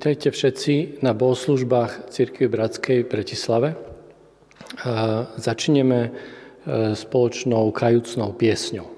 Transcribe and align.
Vítajte 0.00 0.32
všetci 0.32 1.04
na 1.04 1.12
bohoslužbách 1.12 2.08
Církvy 2.08 2.48
Bratskej 2.48 3.04
v 3.04 3.10
Bratislave. 3.12 3.68
Začneme 5.36 6.00
e, 6.08 6.10
spoločnou 6.96 7.68
kajúcnou 7.68 8.32
piesňou. 8.32 8.89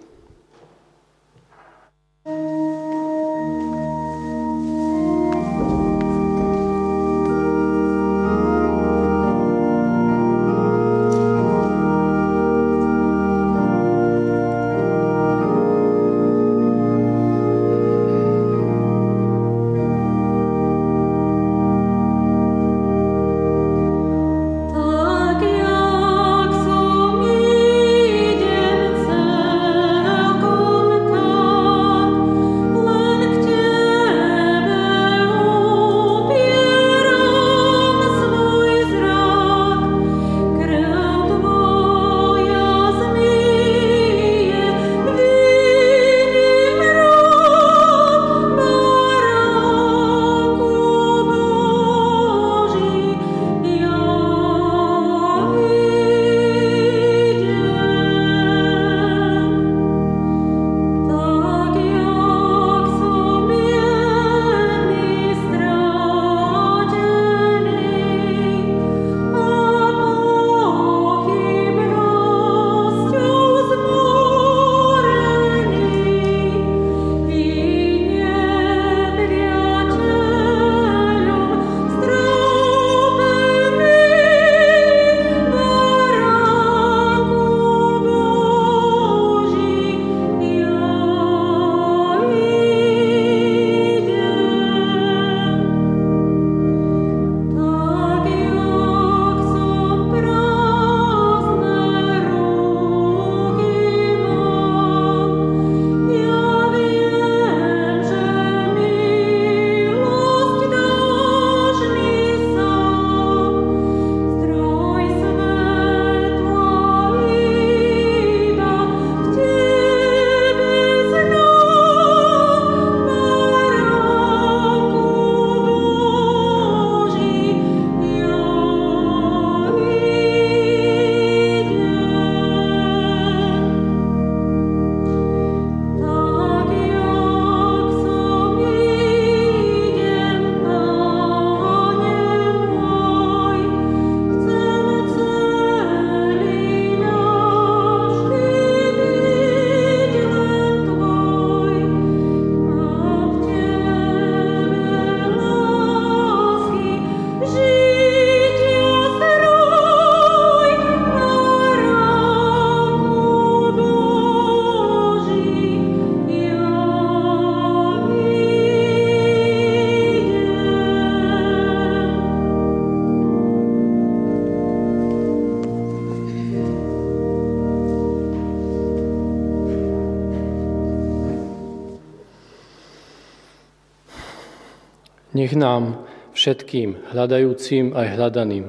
Nech 185.32 185.56
nám 185.56 186.04
všetkým 186.36 187.12
hľadajúcim 187.12 187.96
aj 187.96 188.06
hľadaným, 188.16 188.66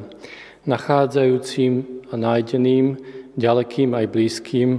nachádzajúcim 0.64 1.72
a 2.12 2.14
nájdeným, 2.16 2.98
ďalekým 3.36 3.92
aj 3.92 4.06
blízkym, 4.08 4.70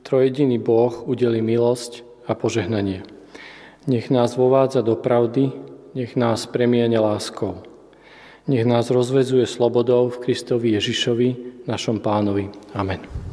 trojediný 0.00 0.56
Boh 0.56 1.04
udeli 1.04 1.44
milosť 1.44 2.04
a 2.24 2.32
požehnanie. 2.32 3.04
Nech 3.88 4.12
nás 4.12 4.36
vovádza 4.36 4.84
do 4.84 4.96
pravdy, 4.96 5.52
nech 5.96 6.14
nás 6.14 6.46
premiene 6.46 7.00
láskou. 7.00 7.64
Nech 8.48 8.64
nás 8.64 8.90
rozvezuje 8.90 9.46
slobodou 9.46 10.08
v 10.08 10.20
Kristovi 10.24 10.74
Ježišovi, 10.76 11.28
našom 11.68 12.00
pánovi. 12.00 12.48
Amen. 12.72 13.29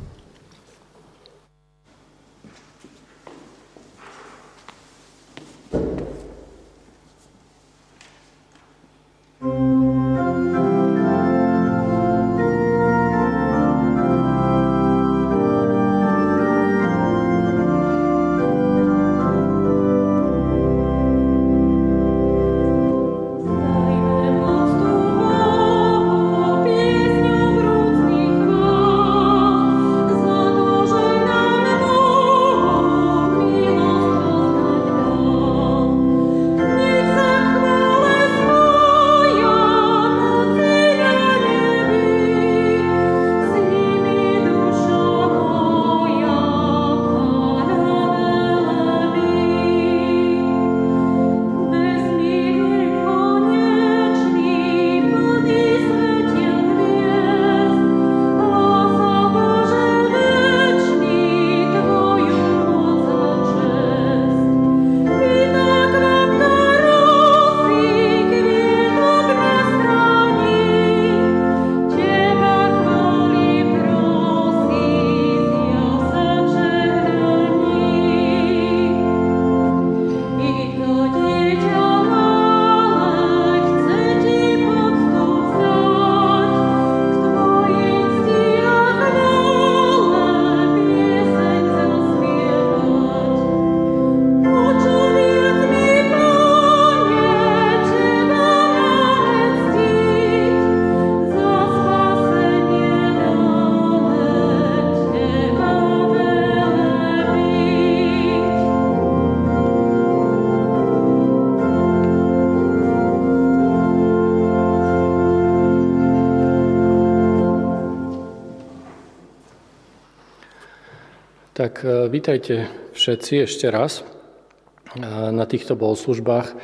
Tak 121.68 121.84
e, 121.84 122.08
vítajte 122.08 122.72
všetci 122.96 123.44
ešte 123.44 123.68
raz 123.68 124.00
e, 124.00 125.04
na 125.36 125.44
týchto 125.44 125.75
bohoslužbách, 125.75 126.56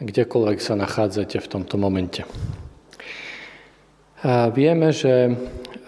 kdekoľvek 0.00 0.56
sa 0.56 0.72
nachádzate 0.72 1.36
v 1.36 1.50
tomto 1.52 1.76
momente. 1.76 2.24
A 4.24 4.48
vieme, 4.48 4.88
že 4.96 5.36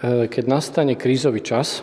keď 0.05 0.43
nastane 0.45 0.93
krízový 0.93 1.41
čas, 1.41 1.81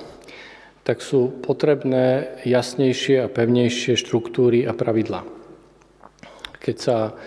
tak 0.87 1.03
sú 1.03 1.43
potrebné 1.43 2.39
jasnejšie 2.47 3.27
a 3.27 3.33
pevnejšie 3.33 3.99
štruktúry 3.99 4.63
a 4.63 4.71
pravidlá. 4.71 5.27
Keď 6.63 6.77
sa 6.79 7.19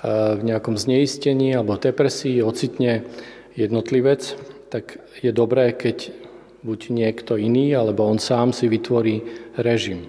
v 0.00 0.40
nejakom 0.40 0.80
zneistení 0.80 1.52
alebo 1.52 1.76
depresii 1.76 2.40
ocitne 2.40 3.04
jednotlivec, 3.52 4.32
tak 4.72 4.96
je 5.20 5.28
dobré, 5.28 5.76
keď 5.76 6.23
buď 6.64 6.80
niekto 6.90 7.36
iný, 7.36 7.76
alebo 7.76 8.08
on 8.08 8.16
sám 8.16 8.56
si 8.56 8.66
vytvorí 8.72 9.20
režim. 9.60 10.08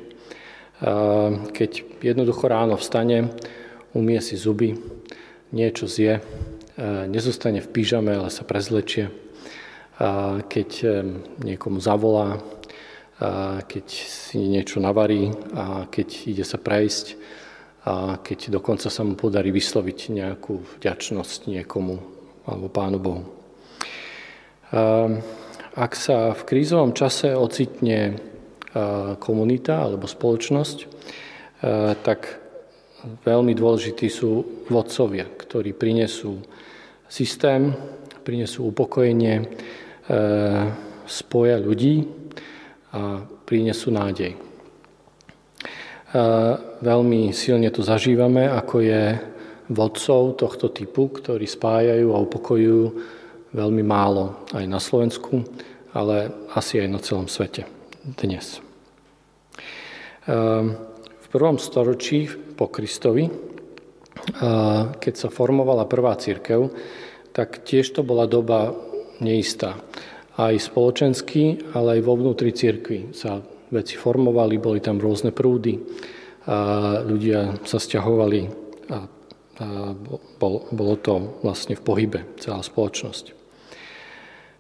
Keď 1.52 1.72
jednoducho 2.00 2.48
ráno 2.48 2.80
vstane, 2.80 3.36
umie 3.92 4.24
si 4.24 4.40
zuby, 4.40 4.80
niečo 5.52 5.88
zje, 5.88 6.24
nezostane 7.12 7.60
v 7.60 7.72
pížame, 7.72 8.16
ale 8.16 8.32
sa 8.32 8.48
prezlečie, 8.48 9.12
keď 10.48 10.70
niekomu 11.44 11.80
zavolá, 11.84 12.40
keď 13.68 13.88
si 13.92 14.40
niečo 14.44 14.84
navarí, 14.84 15.32
a 15.56 15.88
keď 15.88 16.08
ide 16.28 16.44
sa 16.44 16.60
prejsť, 16.60 17.16
a 17.86 18.18
keď 18.20 18.60
dokonca 18.60 18.92
sa 18.92 19.06
mu 19.08 19.16
podarí 19.16 19.54
vysloviť 19.56 20.00
nejakú 20.12 20.82
vďačnosť 20.82 21.48
niekomu 21.48 21.96
alebo 22.44 22.68
Pánu 22.68 22.98
Bohu. 23.00 23.24
Ak 25.76 25.92
sa 26.00 26.32
v 26.32 26.42
krízovom 26.48 26.96
čase 26.96 27.36
ocitne 27.36 28.16
komunita 29.20 29.84
alebo 29.84 30.08
spoločnosť, 30.08 30.78
tak 32.00 32.20
veľmi 33.28 33.52
dôležití 33.52 34.08
sú 34.08 34.64
vodcovia, 34.72 35.28
ktorí 35.28 35.76
prinesú 35.76 36.40
systém, 37.12 37.76
prinesú 38.24 38.72
upokojenie, 38.72 39.52
spoja 41.04 41.60
ľudí 41.60 42.08
a 42.96 43.28
prinesú 43.44 43.92
nádej. 43.92 44.32
Veľmi 46.80 47.36
silne 47.36 47.68
to 47.68 47.84
zažívame, 47.84 48.48
ako 48.48 48.76
je 48.80 49.20
vodcov 49.76 50.40
tohto 50.40 50.72
typu, 50.72 51.12
ktorí 51.12 51.44
spájajú 51.44 52.16
a 52.16 52.24
upokojujú 52.24 52.84
veľmi 53.56 53.84
málo 53.88 54.44
aj 54.52 54.66
na 54.68 54.84
Slovensku, 54.84 55.48
ale 55.96 56.28
asi 56.52 56.84
aj 56.84 56.90
na 56.92 57.00
celom 57.00 57.32
svete 57.32 57.64
dnes. 58.04 58.60
Ehm, 60.28 60.76
v 61.24 61.28
prvom 61.32 61.56
storočí 61.56 62.28
po 62.60 62.68
Kristovi, 62.68 63.28
keď 64.96 65.14
sa 65.14 65.30
formovala 65.30 65.86
prvá 65.86 66.16
církev, 66.18 66.72
tak 67.36 67.68
tiež 67.68 68.00
to 68.00 68.02
bola 68.02 68.26
doba 68.26 68.74
neistá. 69.20 69.78
Aj 70.40 70.56
spoločensky, 70.56 71.76
ale 71.76 72.00
aj 72.00 72.02
vo 72.08 72.16
vnútri 72.16 72.56
církvy 72.56 73.12
sa 73.12 73.44
veci 73.70 74.00
formovali, 74.00 74.56
boli 74.58 74.80
tam 74.80 74.98
rôzne 74.98 75.36
prúdy, 75.36 75.76
a 76.46 76.58
ľudia 77.02 77.58
sa 77.66 77.82
stiahovali 77.82 78.42
a 78.94 79.00
bolo 80.72 80.96
to 81.02 81.42
vlastne 81.42 81.74
v 81.74 81.82
pohybe 81.82 82.20
celá 82.38 82.62
spoločnosť. 82.62 83.45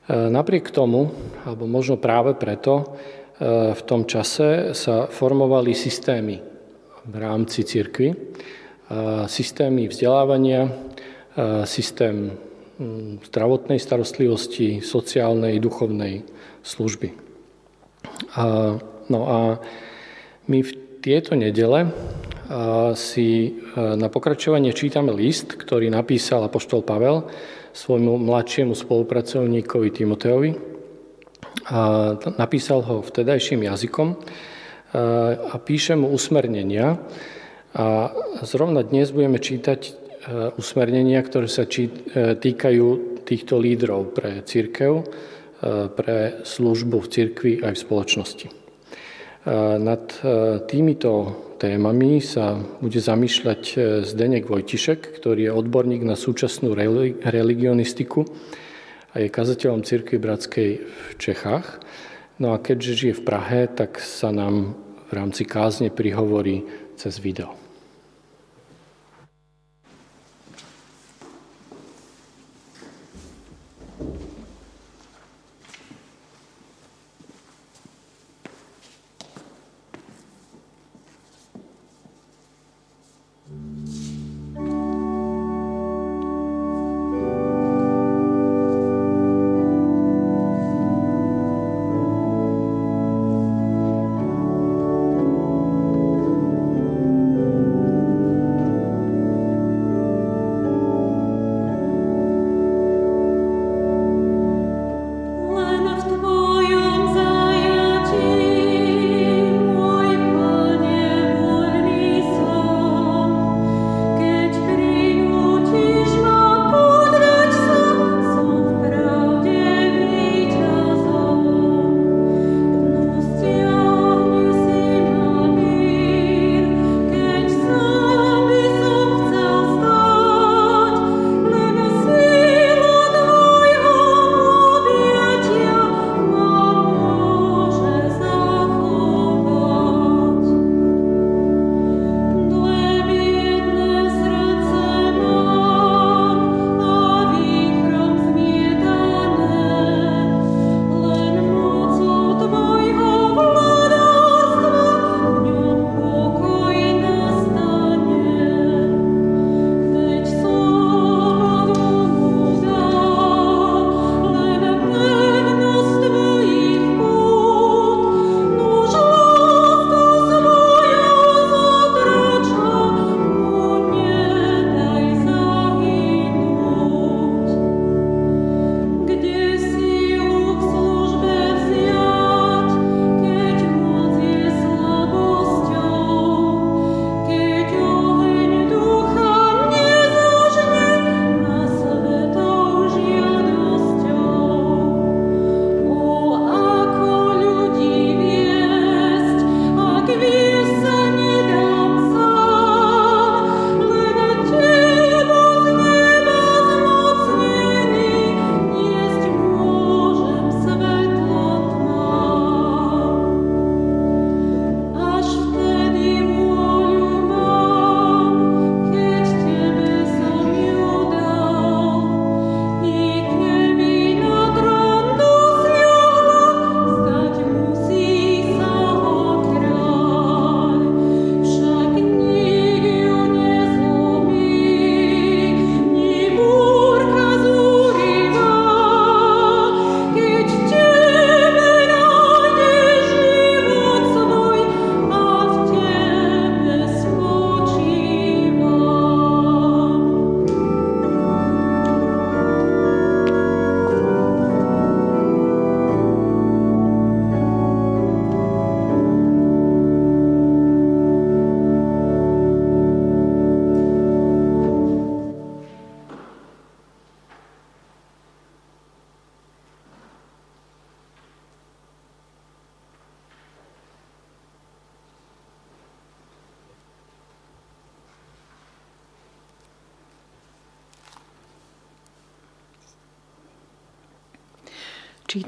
E, 0.05 0.29
napriek 0.29 0.69
tomu, 0.69 1.09
alebo 1.49 1.65
možno 1.65 1.97
práve 1.97 2.37
preto, 2.37 2.93
e, 3.41 3.73
v 3.73 3.81
tom 3.89 4.05
čase 4.05 4.77
sa 4.77 5.09
formovali 5.09 5.73
systémy 5.73 6.37
v 7.09 7.15
rámci 7.17 7.65
cirkvy, 7.65 8.13
e, 8.13 8.17
systémy 9.25 9.89
vzdelávania, 9.89 10.93
systém 11.67 12.31
zdravotnej 13.27 13.75
starostlivosti, 13.75 14.79
sociálnej, 14.79 15.59
duchovnej 15.59 16.23
služby. 16.63 17.11
No 19.11 19.19
a 19.27 19.59
my 20.47 20.59
v 20.63 20.71
tieto 21.03 21.35
nedele 21.35 21.91
si 22.95 23.59
na 23.75 24.07
pokračovanie 24.07 24.71
čítame 24.71 25.11
list, 25.11 25.59
ktorý 25.59 25.91
napísal 25.91 26.47
apoštol 26.47 26.87
Pavel 26.87 27.27
svojmu 27.75 28.15
mladšiemu 28.15 28.71
spolupracovníkovi 28.71 29.91
Timoteovi. 29.91 30.51
A 31.65 32.13
napísal 32.39 32.79
ho 32.87 33.03
vtedajším 33.03 33.67
jazykom 33.67 34.15
a 35.51 35.55
píše 35.59 35.99
mu 35.99 36.07
usmernenia. 36.15 36.95
A 37.75 38.15
zrovna 38.47 38.79
dnes 38.79 39.11
budeme 39.11 39.43
čítať 39.43 39.91
usmernenia, 40.55 41.19
ktoré 41.19 41.51
sa 41.51 41.67
či, 41.67 41.91
týkajú 42.39 43.19
týchto 43.27 43.59
lídrov 43.59 44.15
pre 44.15 44.39
církev, 44.47 45.03
pre 45.99 46.17
službu 46.47 46.97
v 47.03 47.11
cirkvi 47.11 47.53
aj 47.59 47.73
v 47.75 47.83
spoločnosti. 47.83 48.64
Nad 49.45 50.09
týmito 50.65 51.11
témami 51.57 52.21
sa 52.21 52.57
bude 52.57 52.99
zamýšľať 52.99 53.61
e, 53.73 53.77
Zdenek 54.03 54.49
Vojtišek, 54.49 55.21
ktorý 55.21 55.49
je 55.49 55.55
odborník 55.55 56.03
na 56.03 56.17
súčasnú 56.19 56.75
religionistiku 57.23 58.27
a 59.15 59.23
je 59.23 59.31
kazateľom 59.31 59.87
Cirkvi 59.87 60.17
Bratskej 60.19 60.69
v 60.83 61.11
Čechách. 61.15 61.79
No 62.41 62.51
a 62.51 62.59
keďže 62.59 62.93
žije 62.93 63.13
v 63.21 63.25
Prahe, 63.25 63.61
tak 63.71 64.03
sa 64.03 64.29
nám 64.35 64.75
v 65.07 65.11
rámci 65.15 65.47
kázne 65.47 65.93
prihovorí 65.93 66.67
cez 66.99 67.21
video. 67.23 67.64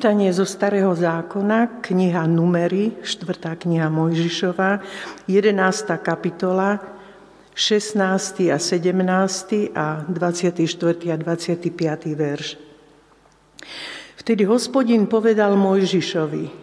Čítanie 0.08 0.32
zo 0.32 0.48
Starého 0.48 0.96
zákona, 0.96 1.84
kniha 1.84 2.32
Numery, 2.32 2.96
4. 3.04 3.60
kniha 3.60 3.92
Mojžišova, 3.92 4.80
11. 5.28 5.60
kapitola, 6.00 6.80
16. 7.52 8.48
a 8.48 8.56
17. 8.56 9.68
a 9.76 10.08
24. 10.08 11.12
a 11.12 11.16
25. 11.20 12.16
verš. 12.16 12.56
Vtedy 14.24 14.48
hospodin 14.48 15.12
povedal 15.12 15.60
Mojžišovi, 15.60 16.56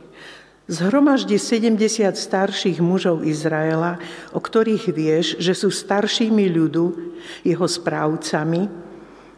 zhromaždi 0.64 1.36
70 1.36 2.16
starších 2.16 2.80
mužov 2.80 3.28
Izraela, 3.28 4.00
o 4.32 4.40
ktorých 4.40 4.88
vieš, 4.88 5.36
že 5.36 5.52
sú 5.52 5.68
staršími 5.68 6.48
ľudu, 6.48 7.12
jeho 7.44 7.68
správcami, 7.68 8.72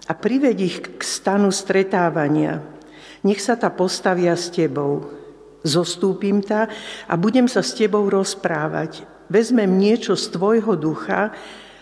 a 0.06 0.14
prived 0.14 0.62
ich 0.62 0.94
k 0.94 1.02
stanu 1.02 1.50
stretávania– 1.50 2.62
nech 3.26 3.42
sa 3.42 3.59
ta 3.59 3.75
postavia 3.75 4.38
s 4.38 4.54
tebou. 4.54 5.11
Zostúpim 5.66 6.38
ta 6.38 6.71
a 7.11 7.18
budem 7.18 7.50
sa 7.50 7.59
s 7.59 7.75
tebou 7.75 8.06
rozprávať. 8.06 9.02
Vezmem 9.26 9.66
niečo 9.66 10.14
z 10.14 10.30
tvojho 10.30 10.78
ducha 10.78 11.35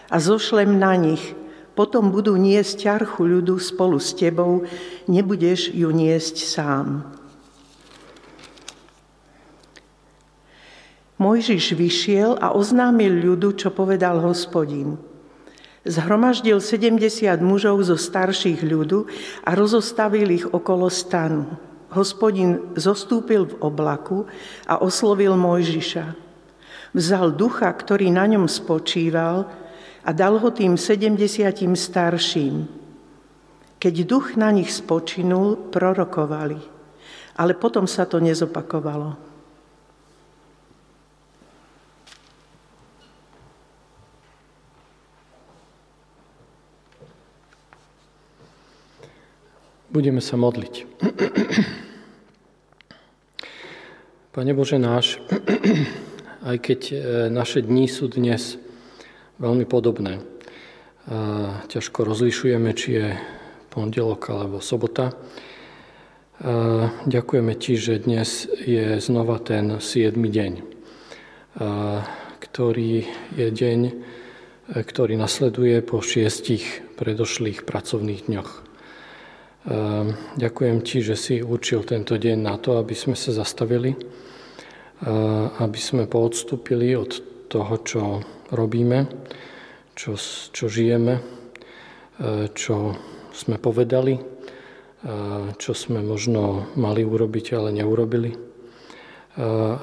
a 0.09 0.17
zošlem 0.17 0.81
na 0.81 0.97
nich. 0.97 1.37
Potom 1.77 2.09
budú 2.09 2.41
niesť 2.41 2.89
ťarchu 2.89 3.21
ľudu 3.21 3.61
spolu 3.61 4.01
s 4.01 4.17
tebou, 4.17 4.65
nebudeš 5.05 5.69
ju 5.75 5.93
niesť 5.93 6.37
sám. 6.49 7.13
Mojžiš 11.21 11.77
vyšiel 11.77 12.41
a 12.41 12.57
oznámil 12.57 13.21
ľudu, 13.21 13.59
čo 13.59 13.69
povedal 13.75 14.23
hospodin. 14.25 14.97
Zhromaždil 15.85 16.65
70 16.65 17.45
mužov 17.45 17.85
zo 17.85 18.01
starších 18.01 18.65
ľudu 18.65 19.05
a 19.45 19.53
rozostavil 19.53 20.33
ich 20.33 20.49
okolo 20.49 20.89
stanu. 20.89 21.45
Hospodin 21.93 22.73
zostúpil 22.73 23.53
v 23.53 23.55
oblaku 23.61 24.25
a 24.65 24.81
oslovil 24.81 25.37
Mojžiša. 25.37 26.17
Vzal 26.97 27.37
ducha, 27.37 27.69
ktorý 27.69 28.09
na 28.09 28.25
ňom 28.25 28.49
spočíval 28.49 29.45
a 30.01 30.11
dal 30.17 30.41
ho 30.41 30.49
tým 30.49 30.81
70 30.81 31.21
starším. 31.77 32.65
Keď 33.77 33.95
duch 34.09 34.41
na 34.41 34.49
nich 34.49 34.73
spočinul, 34.73 35.69
prorokovali, 35.69 36.65
ale 37.37 37.53
potom 37.61 37.85
sa 37.85 38.09
to 38.09 38.25
nezopakovalo. 38.25 39.34
Budeme 49.95 50.19
sa 50.19 50.35
modliť. 50.35 50.75
Pane 54.35 54.51
Bože 54.51 54.83
náš, 54.83 55.23
aj 56.51 56.57
keď 56.59 56.81
e, 56.91 56.95
naše 57.31 57.63
dni 57.63 57.87
sú 57.87 58.11
dnes 58.11 58.59
veľmi 59.39 59.63
podobné, 59.63 60.19
ťažko 61.71 62.11
rozlišujeme, 62.11 62.75
či 62.75 62.89
je 62.99 63.09
pondelok 63.71 64.35
alebo 64.35 64.59
sobota, 64.59 65.15
ďakujeme 67.07 67.55
Ti, 67.55 67.73
že 67.79 68.03
dnes 68.03 68.51
je 68.51 68.99
znova 68.99 69.39
ten 69.39 69.79
7. 69.79 70.11
deň, 70.19 70.53
ktorý 72.43 73.07
je 73.39 73.47
deň, 73.47 73.81
e, 73.87 73.93
ktorý 74.75 75.15
nasleduje 75.15 75.87
po 75.87 76.03
šiestich 76.03 76.83
predošlých 76.99 77.63
pracovných 77.63 78.27
dňoch. 78.27 78.64
Ehm, 79.65 80.13
ďakujem 80.37 80.85
ti, 80.85 81.01
že 81.01 81.17
si 81.17 81.41
určil 81.41 81.89
tento 81.89 82.21
deň 82.21 82.37
na 82.37 82.61
to, 82.61 82.77
aby 82.77 82.93
sme 82.93 83.17
sa 83.17 83.33
zastavili, 83.33 83.97
ehm, 83.97 85.57
aby 85.57 85.81
sme 85.81 86.05
poodstúpili 86.05 86.93
od 86.93 87.17
toho, 87.49 87.75
čo 87.81 88.03
robíme, 88.53 89.09
čo, 89.97 90.21
čo 90.53 90.69
žijeme, 90.69 91.17
ehm, 91.17 92.53
čo 92.53 92.93
sme 93.33 93.57
povedali, 93.57 94.37
čo 95.61 95.77
sme 95.77 96.01
možno 96.01 96.73
mali 96.81 97.05
urobiť, 97.05 97.61
ale 97.61 97.77
neurobili. 97.77 98.33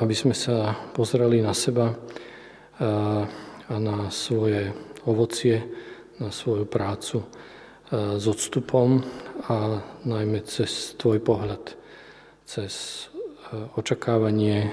Aby 0.01 0.17
sme 0.17 0.33
sa 0.33 0.73
pozreli 0.97 1.45
na 1.45 1.53
seba 1.53 1.93
a 2.81 3.75
na 3.77 4.09
svoje 4.09 4.73
ovocie, 5.05 5.61
na 6.17 6.33
svoju 6.33 6.65
prácu 6.65 7.21
s 7.91 8.25
odstupom 8.25 9.03
a 9.51 9.83
najmä 10.07 10.47
cez 10.47 10.95
tvoj 10.95 11.19
pohľad, 11.19 11.75
cez 12.47 12.73
e, 13.51 13.67
očakávanie 13.75 14.63
e, 14.63 14.71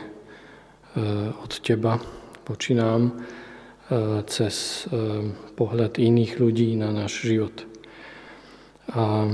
od 1.35 1.53
teba 1.59 1.99
voči 2.47 2.79
nám, 2.79 3.11
e, 3.11 4.23
cez 4.31 4.87
pohľad 5.59 5.99
iných 5.99 6.39
ľudí 6.39 6.79
na 6.79 6.95
náš 6.95 7.27
život. 7.27 7.67
A 8.95 9.27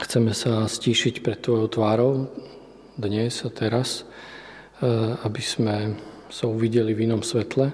chceme 0.00 0.32
sa 0.32 0.64
stíšiť 0.64 1.20
pred 1.20 1.38
tvojou 1.44 1.68
tvárou 1.68 2.12
dnes 2.98 3.44
a 3.46 3.54
teraz, 3.54 4.02
aby 5.22 5.38
sme 5.38 5.94
sa 6.26 6.50
uvideli 6.50 6.90
v 6.90 7.06
inom 7.06 7.22
svetle. 7.22 7.70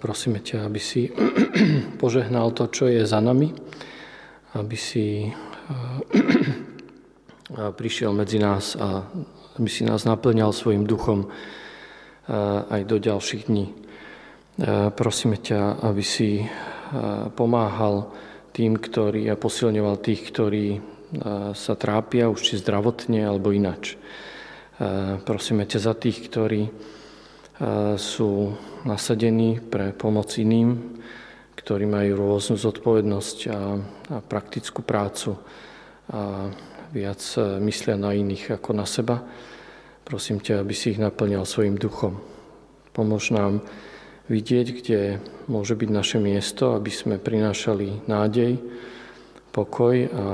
Prosíme 0.00 0.40
ťa, 0.40 0.64
aby 0.64 0.80
si 0.80 1.12
požehnal 2.00 2.56
to, 2.56 2.72
čo 2.72 2.88
je 2.88 3.04
za 3.04 3.20
nami, 3.20 3.52
aby 4.56 4.76
si 4.76 5.30
prišiel 7.78 8.10
medzi 8.14 8.38
nás 8.42 8.74
a 8.74 9.06
aby 9.58 9.68
si 9.70 9.84
nás 9.84 10.06
naplňal 10.06 10.54
svojim 10.54 10.86
duchom 10.86 11.28
aj 12.70 12.82
do 12.86 12.96
ďalších 13.02 13.50
dní. 13.50 13.74
Prosíme 14.94 15.36
ťa, 15.40 15.82
aby 15.82 16.02
si 16.04 16.46
pomáhal 17.34 18.10
tým, 18.54 18.78
ktorí 18.78 19.26
a 19.30 19.38
posilňoval 19.38 19.96
tých, 20.02 20.22
ktorí 20.30 20.66
sa 21.54 21.74
trápia 21.74 22.30
už 22.30 22.38
či 22.38 22.54
zdravotne 22.62 23.26
alebo 23.26 23.50
inač. 23.50 23.98
Prosíme 25.26 25.66
ťa 25.66 25.78
za 25.90 25.94
tých, 25.98 26.30
ktorí 26.30 26.70
sú 27.98 28.30
nasadení 28.86 29.60
pre 29.60 29.92
pomoc 29.92 30.32
iným, 30.38 31.00
ktorí 31.60 31.84
majú 31.84 32.16
rôznu 32.16 32.56
zodpovednosť 32.56 33.38
a, 33.52 33.52
a 33.52 34.16
praktickú 34.24 34.80
prácu 34.80 35.36
a 36.08 36.48
viac 36.90 37.20
e, 37.36 37.60
myslia 37.68 38.00
na 38.00 38.16
iných 38.16 38.56
ako 38.56 38.70
na 38.72 38.88
seba. 38.88 39.20
Prosím 40.08 40.40
ťa, 40.40 40.64
aby 40.64 40.72
si 40.72 40.96
ich 40.96 40.98
naplňal 40.98 41.44
svojim 41.44 41.76
duchom. 41.76 42.16
Pomôž 42.96 43.30
nám 43.30 43.60
vidieť, 44.32 44.66
kde 44.82 45.00
môže 45.46 45.76
byť 45.76 45.90
naše 45.92 46.18
miesto, 46.18 46.72
aby 46.74 46.88
sme 46.88 47.20
prinášali 47.20 48.08
nádej, 48.08 48.56
pokoj 49.52 49.94
a, 49.94 50.08
a 50.08 50.24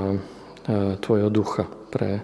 Tvojho 0.97 1.29
ducha 1.29 1.67
pre 1.91 2.23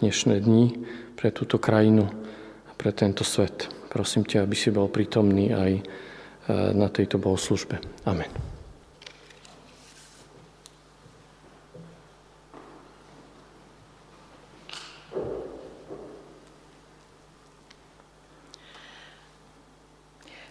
dnešné 0.00 0.40
dni, 0.40 0.66
pre 1.12 1.28
túto 1.28 1.60
krajinu 1.60 2.08
a 2.66 2.72
pre 2.72 2.90
tento 2.96 3.20
svet. 3.22 3.68
Prosím 3.92 4.24
ťa, 4.24 4.48
aby 4.48 4.56
si 4.56 4.72
bol 4.72 4.88
prítomný 4.88 5.52
aj 5.52 5.72
na 6.50 6.86
tejto 6.86 7.18
bohoslužbe. 7.18 7.82
Amen. 8.06 8.30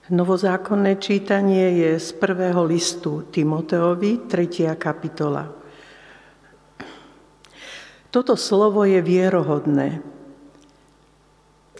Novozákonné 0.05 1.01
čítanie 1.01 1.81
je 1.81 1.91
z 1.97 2.09
prvého 2.21 2.61
listu 2.61 3.25
Timoteovi, 3.25 4.29
3. 4.29 4.77
kapitola. 4.77 5.49
Toto 8.13 8.37
slovo 8.37 8.85
je 8.85 9.01
vierohodné. 9.01 10.05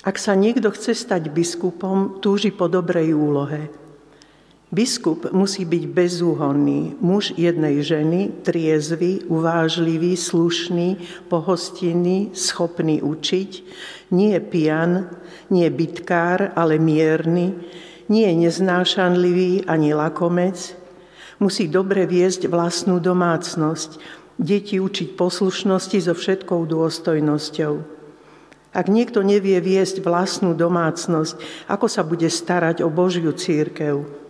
Ak 0.01 0.17
sa 0.17 0.33
niekto 0.33 0.73
chce 0.73 0.97
stať 0.97 1.29
biskupom, 1.29 2.17
túži 2.17 2.49
po 2.49 2.65
dobrej 2.65 3.13
úlohe– 3.13 3.69
Biskup 4.75 5.31
musí 5.31 5.63
byť 5.63 5.83
bezúhonný, 5.87 6.99
muž 6.99 7.31
jednej 7.39 7.79
ženy, 7.79 8.43
triezvy, 8.43 9.23
uvážlivý, 9.31 10.19
slušný, 10.19 10.99
pohostinný, 11.31 12.35
schopný 12.35 12.99
učiť, 12.99 13.51
nie 14.11 14.35
pijan, 14.43 15.07
nie 15.47 15.71
bytkár, 15.71 16.51
ale 16.59 16.75
mierny, 16.75 17.55
nie 18.11 18.27
neznášanlivý 18.35 19.63
ani 19.63 19.95
lakomec, 19.95 20.75
musí 21.39 21.71
dobre 21.71 22.03
viesť 22.03 22.51
vlastnú 22.51 22.99
domácnosť, 22.99 23.95
deti 24.35 24.83
učiť 24.83 25.15
poslušnosti 25.15 26.03
so 26.03 26.11
všetkou 26.11 26.67
dôstojnosťou. 26.67 27.73
Ak 28.75 28.91
niekto 28.91 29.23
nevie 29.23 29.55
viesť 29.63 30.03
vlastnú 30.03 30.51
domácnosť, 30.51 31.63
ako 31.71 31.87
sa 31.87 32.03
bude 32.03 32.27
starať 32.27 32.83
o 32.83 32.91
Božiu 32.91 33.31
církev? 33.31 34.24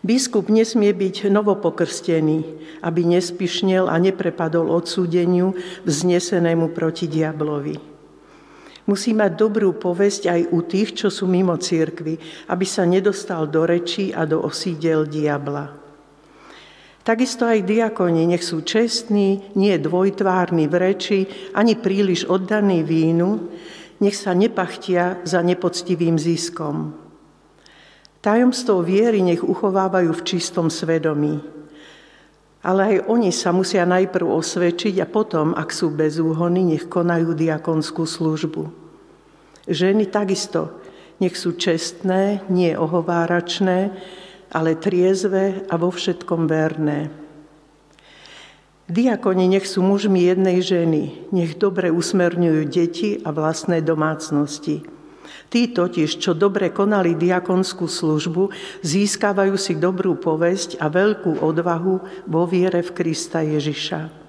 Biskup 0.00 0.48
nesmie 0.48 0.96
byť 0.96 1.28
novopokrstený, 1.28 2.38
aby 2.80 3.00
nespišnel 3.04 3.84
a 3.84 4.00
neprepadol 4.00 4.72
odsúdeniu 4.72 5.52
vznesenému 5.84 6.72
proti 6.72 7.04
diablovi. 7.04 7.76
Musí 8.88 9.12
mať 9.12 9.36
dobrú 9.36 9.76
povesť 9.76 10.22
aj 10.32 10.40
u 10.56 10.64
tých, 10.64 10.96
čo 10.96 11.12
sú 11.12 11.28
mimo 11.28 11.52
církvy, 11.60 12.16
aby 12.48 12.64
sa 12.64 12.88
nedostal 12.88 13.44
do 13.44 13.68
rečí 13.68 14.08
a 14.08 14.24
do 14.24 14.40
osídel 14.40 15.04
diabla. 15.04 15.76
Takisto 17.04 17.44
aj 17.44 17.68
diakoni 17.68 18.24
nech 18.24 18.44
sú 18.44 18.64
čestní, 18.64 19.52
nie 19.52 19.76
dvojtvárni 19.76 20.64
v 20.64 20.74
reči, 20.80 21.18
ani 21.52 21.76
príliš 21.76 22.24
oddaní 22.24 22.80
vínu, 22.80 23.52
nech 24.00 24.16
sa 24.16 24.32
nepachtia 24.32 25.20
za 25.28 25.44
nepoctivým 25.44 26.16
ziskom. 26.16 27.09
Tajomstvo 28.20 28.84
viery 28.84 29.24
nech 29.24 29.40
uchovávajú 29.40 30.12
v 30.12 30.24
čistom 30.28 30.68
svedomí. 30.68 31.40
Ale 32.60 32.80
aj 32.84 32.96
oni 33.08 33.32
sa 33.32 33.48
musia 33.56 33.88
najprv 33.88 34.28
osvedčiť 34.28 35.00
a 35.00 35.08
potom, 35.08 35.56
ak 35.56 35.72
sú 35.72 35.88
bez 35.88 36.20
úhony, 36.20 36.76
nech 36.76 36.84
konajú 36.84 37.32
diakonskú 37.32 38.04
službu. 38.04 38.68
Ženy 39.64 40.12
takisto 40.12 40.68
nech 41.24 41.32
sú 41.32 41.56
čestné, 41.56 42.44
nie 42.52 42.76
ohováračné, 42.76 43.96
ale 44.52 44.76
triezve 44.76 45.64
a 45.72 45.74
vo 45.80 45.88
všetkom 45.88 46.44
verné. 46.44 47.08
Diakoni 48.92 49.48
nech 49.48 49.64
sú 49.64 49.80
mužmi 49.80 50.28
jednej 50.28 50.60
ženy, 50.60 51.32
nech 51.32 51.56
dobre 51.56 51.88
usmerňujú 51.88 52.62
deti 52.68 53.16
a 53.24 53.32
vlastné 53.32 53.80
domácnosti– 53.80 54.84
Tí 55.50 55.74
totiž, 55.74 56.22
čo 56.22 56.30
dobre 56.30 56.70
konali 56.70 57.18
diakonskú 57.18 57.90
službu, 57.90 58.54
získavajú 58.86 59.58
si 59.58 59.74
dobrú 59.74 60.14
povesť 60.14 60.78
a 60.78 60.86
veľkú 60.86 61.42
odvahu 61.42 61.94
vo 62.30 62.42
viere 62.46 62.86
v 62.86 62.94
Krista 62.94 63.42
Ježiša. 63.42 64.20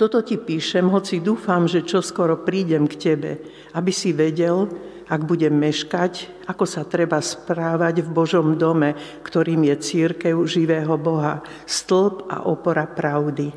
Toto 0.00 0.24
ti 0.24 0.40
píšem, 0.40 0.88
hoci 0.88 1.20
dúfam, 1.20 1.68
že 1.68 1.84
čoskoro 1.84 2.42
prídem 2.42 2.88
k 2.88 2.96
tebe, 2.96 3.32
aby 3.76 3.92
si 3.92 4.16
vedel, 4.16 4.66
ak 5.04 5.20
budem 5.20 5.52
meškať, 5.52 6.48
ako 6.48 6.64
sa 6.64 6.88
treba 6.88 7.20
správať 7.20 8.02
v 8.02 8.08
Božom 8.08 8.56
dome, 8.56 8.96
ktorým 9.20 9.68
je 9.68 9.76
církev 9.76 10.34
živého 10.48 10.96
Boha, 10.96 11.44
stĺp 11.68 12.24
a 12.32 12.48
opora 12.48 12.88
pravdy. 12.88 13.52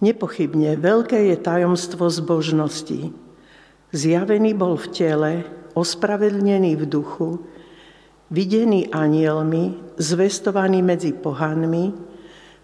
Nepochybne 0.00 0.78
veľké 0.80 1.28
je 1.28 1.36
tajomstvo 1.36 2.06
zbožnosti. 2.08 3.29
Zjavený 3.90 4.54
bol 4.54 4.78
v 4.78 4.86
tele, 4.94 5.32
ospravedlnený 5.74 6.78
v 6.78 6.84
duchu, 6.86 7.42
videný 8.30 8.86
anielmi, 8.86 9.98
zvestovaný 9.98 10.78
medzi 10.82 11.10
pohanmi, 11.12 11.92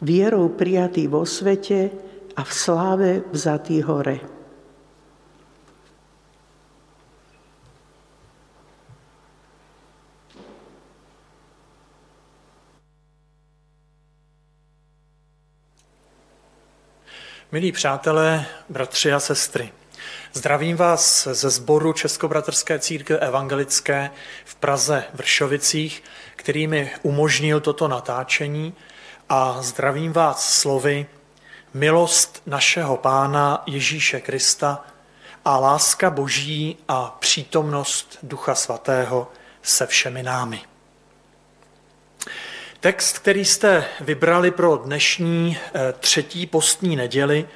vierou 0.03 0.49
prijatý 0.49 1.11
vo 1.11 1.27
svete 1.27 1.91
a 2.37 2.43
v 2.47 2.53
sláve 2.55 3.11
vzatý 3.35 3.83
hore. 3.83 4.21
Milí 17.53 17.73
přátelé, 17.73 18.47
bratři 18.69 19.13
a 19.13 19.21
sestry, 19.21 19.73
Zdravím 20.37 20.77
vás 20.77 21.29
ze 21.33 21.51
sboru 21.51 21.93
Českobratrské 21.93 22.79
církve 22.79 23.19
evangelické 23.19 24.11
v 24.45 24.55
Praze 24.55 25.05
Vršovicích, 25.15 26.03
který 26.37 26.67
mi 26.67 26.91
umožnil 27.03 27.61
toto 27.61 27.89
natáčení 27.89 28.75
a 29.29 29.63
zdravím 29.63 30.13
vás 30.13 30.55
slovy 30.55 31.07
milost 31.75 32.43
našeho 32.47 32.97
Pána 32.97 33.63
Ježíše 33.67 34.21
Krista 34.21 34.85
a 35.45 35.59
láska 35.59 36.11
Boží 36.11 36.77
a 36.89 37.17
přítomnost 37.21 38.19
Ducha 38.23 38.55
Svatého 38.55 39.33
se 39.63 39.87
všemi 39.87 40.23
námi. 40.23 40.61
Text, 42.81 43.19
který 43.19 43.45
jste 43.45 43.85
vybrali 44.01 44.51
pro 44.51 44.77
dnešní 44.77 45.59
eh, 45.59 45.93
třetí 46.01 46.47
postní 46.47 46.97
neděli, 46.97 47.49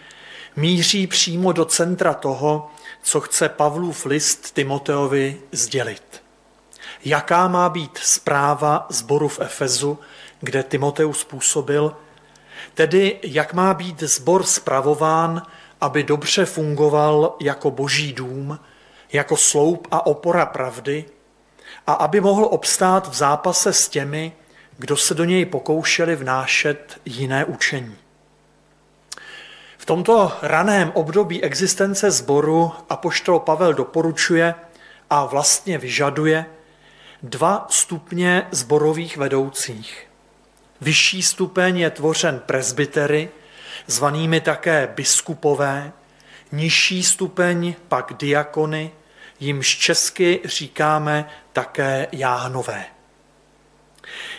míří 0.57 1.07
přímo 1.07 1.53
do 1.53 1.65
centra 1.65 2.15
toho, 2.15 2.71
co 3.03 3.21
chce 3.21 3.49
Pavlův 3.49 4.07
list 4.07 4.55
Timoteovi 4.55 5.41
sdělit. 5.53 6.23
Jaká 7.05 7.49
má 7.49 7.69
být 7.69 7.99
zpráva 8.03 8.87
zboru 8.89 9.29
v 9.29 9.41
Efezu, 9.41 9.99
kde 10.41 10.63
Timoteus 10.63 11.25
působil, 11.25 11.97
tedy 12.75 13.19
jak 13.23 13.53
má 13.53 13.75
být 13.75 14.01
zbor 14.03 14.43
spravován, 14.43 15.43
aby 15.81 16.03
dobře 16.03 16.45
fungoval 16.45 17.37
jako 17.41 17.71
boží 17.71 18.13
dům, 18.13 18.59
jako 19.13 19.37
sloup 19.37 19.89
a 19.91 20.07
opora 20.07 20.47
pravdy 20.47 21.05
a 21.87 21.93
aby 21.93 22.21
mohl 22.21 22.45
obstát 22.45 23.09
v 23.09 23.15
zápase 23.15 23.73
s 23.73 23.89
těmi, 23.89 24.33
kdo 24.79 24.97
se 24.97 25.15
do 25.15 25.25
něj 25.25 25.45
pokoušeli 25.45 26.17
vnášet 26.17 27.01
jiné 27.05 27.45
učení. 27.45 27.97
V 29.81 29.87
tomto 29.87 30.33
raném 30.43 30.93
období 30.95 31.43
existence 31.43 32.11
sboru 32.11 32.73
apoštol 32.89 33.41
Pavel 33.41 33.75
doporučuje 33.75 34.55
a 35.11 35.25
vlastně 35.25 35.79
vyžaduje 35.79 36.47
dva 37.23 37.67
stupně 37.71 38.47
zborových 38.51 39.17
vedoucích. 39.17 40.07
Vyšší 40.81 41.23
stupeň 41.23 41.79
je 41.79 41.91
tvořen 41.91 42.39
presbytery, 42.47 43.29
zvanými 43.87 44.41
také 44.41 44.93
biskupové, 44.95 45.93
nižší 46.53 47.03
stupeň 47.03 47.75
pak 47.89 48.13
diakony, 48.13 48.91
jimž 49.41 49.77
česky 49.79 50.41
říkáme 50.45 51.29
také 51.53 52.07
jáhnové. 52.13 52.85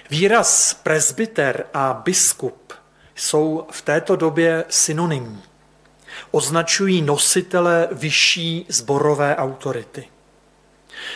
Výraz 0.10 0.73
presbyter 0.73 1.65
a 1.73 1.93
biskup 1.93 2.61
jsou 3.22 3.68
v 3.72 3.82
této 3.82 4.16
době 4.16 4.66
synonymní. 4.70 5.44
Označují 6.32 7.02
nositele 7.02 7.88
vyšší 7.92 8.66
zborové 8.70 9.36
autority. 9.36 10.08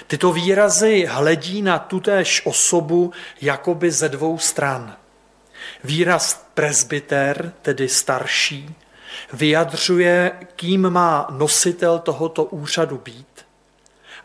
Tyto 0.08 0.34
výrazy 0.34 1.06
hledí 1.10 1.62
na 1.62 1.80
tutéž 1.80 2.42
osobu 2.46 3.12
jakoby 3.42 3.92
ze 3.92 4.10
dvou 4.10 4.38
stran. 4.38 4.96
Výraz 5.84 6.48
presbyter, 6.54 7.54
tedy 7.62 7.90
starší, 7.90 8.76
vyjadřuje, 9.34 10.32
kým 10.56 10.90
má 10.90 11.28
nositel 11.30 12.00
tohoto 12.00 12.44
úřadu 12.44 12.98
být, 12.98 13.46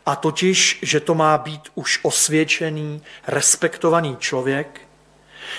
a 0.05 0.15
totiž, 0.15 0.79
že 0.81 0.99
to 0.99 1.15
má 1.15 1.37
být 1.37 1.61
už 1.75 1.99
osvědčený, 2.03 3.01
respektovaný 3.27 4.17
člověk, 4.19 4.81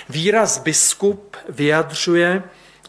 Výraz 0.09 0.59
biskup 0.59 1.37
vyjadřuje, 1.49 2.43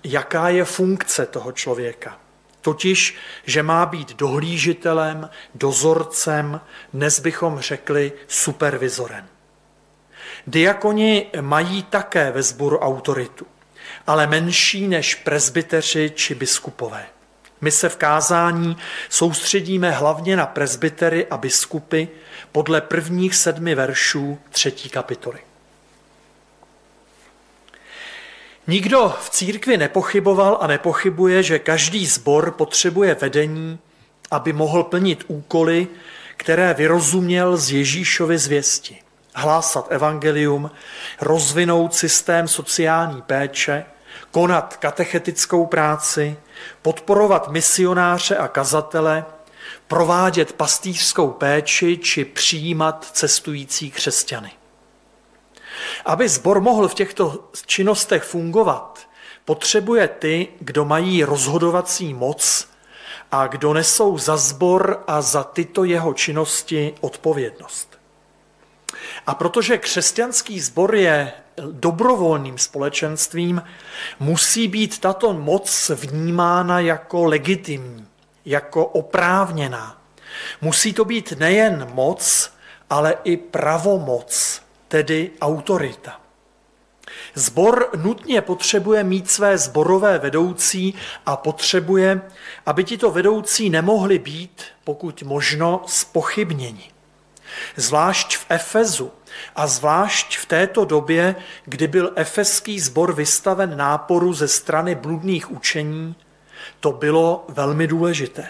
jaká 0.04 0.50
je 0.50 0.66
funkce 0.66 1.26
toho 1.26 1.52
člověka. 1.52 2.20
Totiž, 2.62 3.18
že 3.46 3.64
má 3.64 3.86
být 3.86 4.16
dohlížitelem, 4.16 5.30
dozorcem, 5.56 6.62
dnes 6.94 7.20
bychom 7.20 7.60
řekli 7.60 8.12
supervizorem. 8.28 9.26
Diakoni 10.48 11.26
mají 11.42 11.84
také 11.84 12.32
ve 12.32 12.44
sboru 12.44 12.80
autoritu, 12.80 13.46
ale 14.08 14.28
menší 14.28 14.88
než 14.88 15.16
prezbyteři 15.16 16.12
či 16.16 16.36
biskupové. 16.36 17.06
My 17.62 17.72
se 17.72 17.90
v 17.90 17.96
kázání 17.96 18.78
soustředíme 19.10 19.92
hlavně 19.92 20.36
na 20.36 20.46
prezbytery 20.46 21.28
a 21.28 21.38
biskupy 21.38 22.08
podle 22.52 22.82
prvních 22.82 23.36
sedmi 23.36 23.76
veršů 23.76 24.40
třetí 24.50 24.90
kapitoly. 24.90 25.40
Nikdo 28.68 29.14
v 29.22 29.30
církvi 29.30 29.78
nepochyboval 29.78 30.58
a 30.62 30.68
nepochybuje, 30.68 31.44
že 31.44 31.60
každý 31.60 32.06
sbor 32.06 32.52
potřebuje 32.52 33.16
vedení, 33.16 33.80
aby 34.32 34.54
mohl 34.54 34.84
plnit 34.84 35.24
úkoly, 35.28 35.88
které 36.38 36.74
vyrozuměl 36.74 37.58
z 37.58 37.72
Ježíšovy 37.72 38.38
zvěsti. 38.38 39.00
Hlásat 39.36 39.88
evangelium, 39.90 40.72
rozvinout 41.22 41.96
systém 41.96 42.48
sociální 42.48 43.22
péče, 43.22 43.86
konat 44.32 44.78
katechetickou 44.78 45.66
práci, 45.66 46.38
podporovat 46.82 47.50
misionáře 47.50 48.38
a 48.38 48.48
kazatele, 48.48 49.26
provádět 49.88 50.54
pastýřskou 50.54 51.30
péči 51.30 51.98
či 51.98 52.26
přijímat 52.26 53.10
cestující 53.14 53.92
křesťany. 53.92 54.52
Aby 56.06 56.30
sbor 56.30 56.62
mohl 56.62 56.88
v 56.88 56.94
těchto 56.94 57.50
činnostech 57.66 58.24
fungovat, 58.24 59.00
potřebuje 59.46 60.08
ty, 60.08 60.48
kdo 60.60 60.86
mají 60.86 61.24
rozhodovací 61.24 62.14
moc 62.14 62.68
a 63.32 63.48
kdo 63.48 63.74
nesou 63.74 64.18
za 64.18 64.38
sbor 64.38 65.04
a 65.08 65.22
za 65.22 65.44
tyto 65.44 65.84
jeho 65.84 66.14
činnosti 66.14 66.96
odpovědnost. 67.02 68.00
A 69.28 69.36
protože 69.36 69.78
křesťanský 69.78 70.60
sbor 70.60 70.96
je 70.96 71.34
dobrovolným 71.72 72.58
společenstvím, 72.58 73.64
musí 74.20 74.68
být 74.68 75.00
tato 75.00 75.34
moc 75.34 75.90
vnímána 75.90 76.80
jako 76.80 77.26
legitimní, 77.26 78.08
jako 78.46 78.86
oprávněná. 78.86 80.02
Musí 80.62 80.94
to 80.94 81.06
být 81.06 81.34
nejen 81.38 81.88
moc, 81.94 82.52
ale 82.90 83.16
i 83.24 83.38
pravomoc, 83.38 84.62
tedy 84.94 85.32
autorita. 85.42 86.22
Zbor 87.34 87.90
nutně 87.96 88.42
potřebuje 88.42 89.04
mít 89.04 89.32
své 89.32 89.58
zborové 89.58 90.20
vedoucí 90.20 90.96
a 91.26 91.38
potřebuje, 91.38 92.22
aby 92.66 92.84
tito 92.84 93.12
vedoucí 93.12 93.70
nemohli 93.70 94.20
být, 94.20 94.64
pokud 94.84 95.24
možno, 95.24 95.84
spochybněni. 95.88 96.92
Zvlášť 97.76 98.38
v 98.38 98.46
Efezu 98.50 99.12
a 99.56 99.68
zvlášť 99.68 100.38
v 100.38 100.46
této 100.46 100.86
době, 100.86 101.36
kdy 101.66 101.88
byl 101.88 102.12
efeský 102.16 102.80
zbor 102.80 103.14
vystaven 103.14 103.78
náporu 103.78 104.34
ze 104.34 104.48
strany 104.48 104.96
bludných 104.96 105.52
učení, 105.52 106.16
to 106.80 106.92
bylo 106.92 107.46
velmi 107.50 107.88
důležité. 107.88 108.48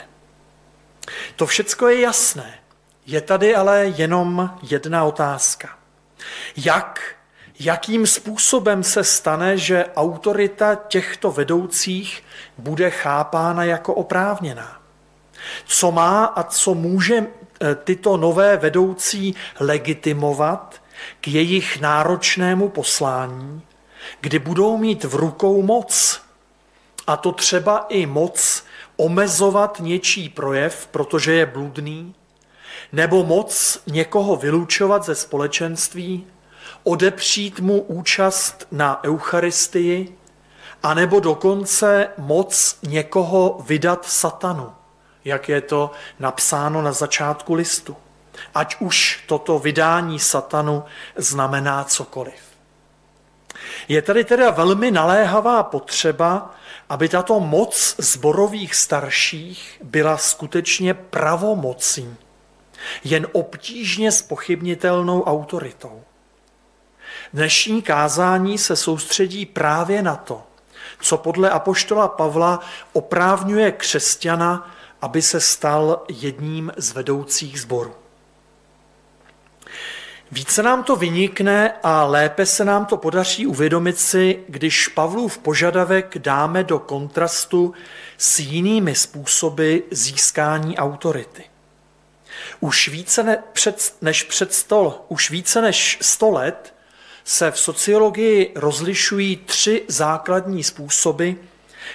To 1.35 1.45
všecko 1.45 1.87
je 1.87 1.99
jasné. 1.99 2.59
Je 3.05 3.21
tady 3.21 3.55
ale 3.55 3.85
jenom 3.85 4.59
jedna 4.63 5.03
otázka. 5.03 5.82
Jak, 6.57 7.15
jakým 7.59 8.07
způsobem 8.07 8.83
se 8.83 9.03
stane, 9.03 9.57
že 9.57 9.85
autorita 9.95 10.75
těchto 10.75 11.31
vedoucích 11.31 12.23
bude 12.57 12.89
chápána 12.89 13.63
jako 13.63 13.93
oprávněná? 13.93 14.81
Co 15.65 15.91
má 15.91 16.25
a 16.25 16.43
co 16.43 16.73
může 16.73 17.17
eh, 17.17 17.75
tyto 17.75 18.17
nové 18.17 18.57
vedoucí 18.57 19.35
legitimovat 19.59 20.81
k 21.21 21.27
jejich 21.27 21.81
náročnému 21.81 22.69
poslání, 22.69 23.61
kdy 24.21 24.39
budou 24.39 24.77
mít 24.77 25.03
v 25.03 25.15
rukou 25.15 25.61
moc, 25.61 26.21
a 27.07 27.17
to 27.17 27.31
třeba 27.31 27.85
i 27.89 28.05
moc 28.05 28.65
omezovat 28.97 29.77
něčí 29.79 30.29
projev, 30.29 30.87
protože 30.91 31.33
je 31.33 31.45
bludný, 31.45 32.15
nebo 32.91 33.23
moc 33.23 33.79
někoho 33.87 34.35
vylučovat 34.35 35.05
ze 35.05 35.15
společenství, 35.15 36.27
odepřít 36.83 37.59
mu 37.59 37.81
účast 37.81 38.67
na 38.71 39.03
Eucharistii, 39.03 40.17
anebo 40.83 41.19
dokonce 41.19 42.07
moc 42.17 42.77
někoho 42.83 43.61
vydat 43.67 44.05
satanu, 44.05 44.71
jak 45.25 45.49
je 45.49 45.61
to 45.61 45.91
napsáno 46.19 46.81
na 46.81 46.91
začátku 46.91 47.53
listu. 47.53 47.95
Ať 48.55 48.75
už 48.79 49.23
toto 49.27 49.59
vydání 49.59 50.19
satanu 50.19 50.83
znamená 51.15 51.83
cokoliv. 51.83 52.53
Je 53.87 54.01
tady 54.01 54.23
teda 54.23 54.51
velmi 54.51 54.91
naléhavá 54.91 55.63
potřeba, 55.63 56.55
aby 56.89 57.09
tato 57.09 57.39
moc 57.39 57.95
zborových 57.97 58.75
starších 58.75 59.81
byla 59.83 60.17
skutečně 60.17 60.93
pravomocí, 60.93 62.15
jen 63.03 63.27
obtížně 63.31 64.11
spochybnitelnou 64.11 65.23
autoritou. 65.23 66.03
Dnešní 67.33 67.81
kázání 67.81 68.57
se 68.57 68.75
soustředí 68.75 69.45
právě 69.45 70.01
na 70.01 70.15
to, 70.15 70.43
co 71.01 71.17
podle 71.17 71.49
apoštola 71.49 72.07
Pavla 72.07 72.59
oprávňuje 72.93 73.71
křesťana, 73.71 74.75
aby 75.01 75.21
se 75.21 75.39
stal 75.39 76.03
jedním 76.09 76.71
z 76.77 76.91
vedoucích 76.91 77.61
zborů. 77.61 77.93
Více 80.31 80.63
nám 80.63 80.83
to 80.83 80.95
vynikne 80.95 81.73
a 81.83 82.03
lépe 82.03 82.45
se 82.45 82.65
nám 82.65 82.85
to 82.85 82.97
podaří 82.97 83.47
uvědomit 83.47 83.99
si, 83.99 84.39
když 84.47 84.87
Pavlův 84.87 85.37
požadavek 85.37 86.17
dáme 86.17 86.63
do 86.63 86.79
kontrastu 86.79 87.73
s 88.17 88.39
jinými 88.39 88.95
způsoby 88.95 89.77
získání 89.91 90.77
autority. 90.77 91.52
Už 92.59 92.87
více 92.87 93.23
ne, 93.23 93.43
před, 93.53 93.95
než 94.01 94.23
před 94.23 94.53
stol, 94.53 95.01
už 95.07 95.29
více 95.29 95.61
než 95.61 95.97
100 96.01 96.31
let 96.31 96.73
se 97.23 97.51
v 97.51 97.59
sociologii 97.59 98.51
rozlišují 98.55 99.35
tři 99.35 99.85
základní 99.87 100.63
způsoby, 100.63 101.31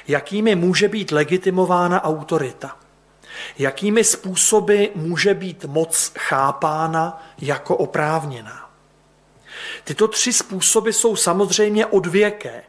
jakými 0.08 0.54
může 0.54 0.88
být 0.88 1.12
legitimována 1.12 2.04
autorita– 2.04 2.76
jakými 3.58 4.04
způsoby 4.04 4.84
může 4.94 5.34
být 5.34 5.64
moc 5.64 6.12
chápána 6.18 7.26
jako 7.38 7.76
oprávněná. 7.76 8.70
Tyto 9.84 10.08
tři 10.08 10.32
způsoby 10.32 10.90
jsou 10.90 11.16
samozřejmě 11.16 11.86
odvěké 11.86 12.62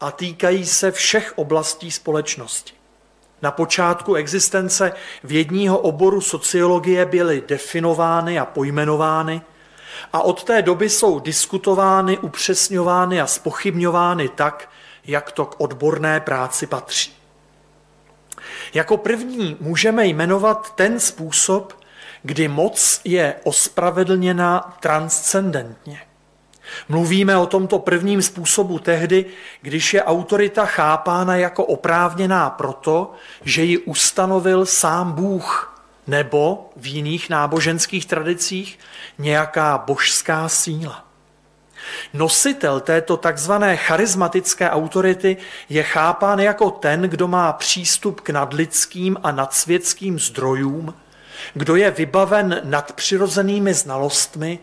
a 0.00 0.10
týkají 0.10 0.66
se 0.66 0.90
všech 0.90 1.32
oblastí 1.36 1.90
společnosti. 1.90 2.72
Na 3.42 3.50
počátku 3.50 4.14
existence 4.14 4.92
vědního 5.24 5.78
oboru 5.78 6.20
sociologie 6.20 7.06
byly 7.06 7.42
definovány 7.48 8.38
a 8.38 8.44
pojmenovány 8.44 9.42
a 10.12 10.22
od 10.22 10.44
té 10.44 10.62
doby 10.62 10.88
jsou 10.88 11.20
diskutovány, 11.20 12.18
upřesňovány 12.18 13.20
a 13.20 13.26
spochybňovány 13.26 14.28
tak, 14.28 14.70
jak 15.04 15.32
to 15.32 15.46
k 15.46 15.60
odborné 15.60 16.20
práci 16.20 16.66
patří. 16.66 17.12
Jako 18.74 18.96
první 18.96 19.56
můžeme 19.60 20.06
jmenovat 20.06 20.74
ten 20.74 21.00
způsob, 21.00 21.72
kdy 22.22 22.48
moc 22.48 23.00
je 23.04 23.34
ospravedlněna 23.44 24.76
transcendentně. 24.80 26.11
Mluvíme 26.88 27.36
o 27.36 27.46
tomto 27.46 27.78
prvním 27.78 28.22
způsobu 28.22 28.78
tehdy, 28.78 29.24
když 29.62 29.94
je 29.94 30.02
autorita 30.02 30.66
chápána 30.66 31.36
jako 31.36 31.64
oprávněná 31.64 32.50
proto, 32.50 33.12
že 33.44 33.62
ji 33.62 33.78
ustanovil 33.78 34.66
sám 34.66 35.12
Bůh, 35.12 35.68
nebo 36.06 36.70
v 36.76 36.86
jiných 36.86 37.30
náboženských 37.30 38.06
tradicích 38.06 38.78
nějaká 39.18 39.78
božská 39.78 40.48
síla. 40.48 41.04
Nositel 42.14 42.80
této 42.80 43.16
takzvané 43.16 43.76
charismatické 43.76 44.70
autority 44.70 45.36
je 45.68 45.82
chápán 45.82 46.38
jako 46.38 46.70
ten, 46.70 47.02
kdo 47.02 47.28
má 47.28 47.52
přístup 47.52 48.20
k 48.20 48.30
nadlidským 48.30 49.16
a 49.22 49.32
nadsvětským 49.32 50.18
zdrojům, 50.18 50.94
kdo 51.54 51.76
je 51.76 51.90
vybaven 51.90 52.60
nadpřirozenými 52.64 53.74
znalostmi 53.74 54.58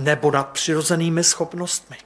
nebo 0.00 0.30
nadpřirozenými 0.30 1.24
schopnostmi. 1.24 1.96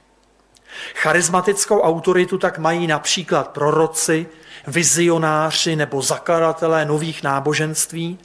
Charismatickou 0.95 1.81
autoritu 1.81 2.37
tak 2.37 2.57
mají 2.57 2.87
například 2.87 3.47
proroci, 3.47 4.27
vizionáři 4.67 5.75
nebo 5.75 6.01
zakladatelé 6.01 6.85
nových 6.85 7.23
náboženství, 7.23 8.19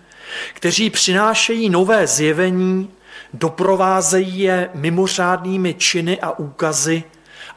kteří 0.55 0.90
přinášejí 0.90 1.70
nové 1.70 2.07
zjevení 2.07 2.90
doprovázejí 3.33 4.38
je 4.38 4.70
mimořádnými 4.75 5.75
činy 5.75 6.20
a 6.20 6.31
úkazy 6.31 7.05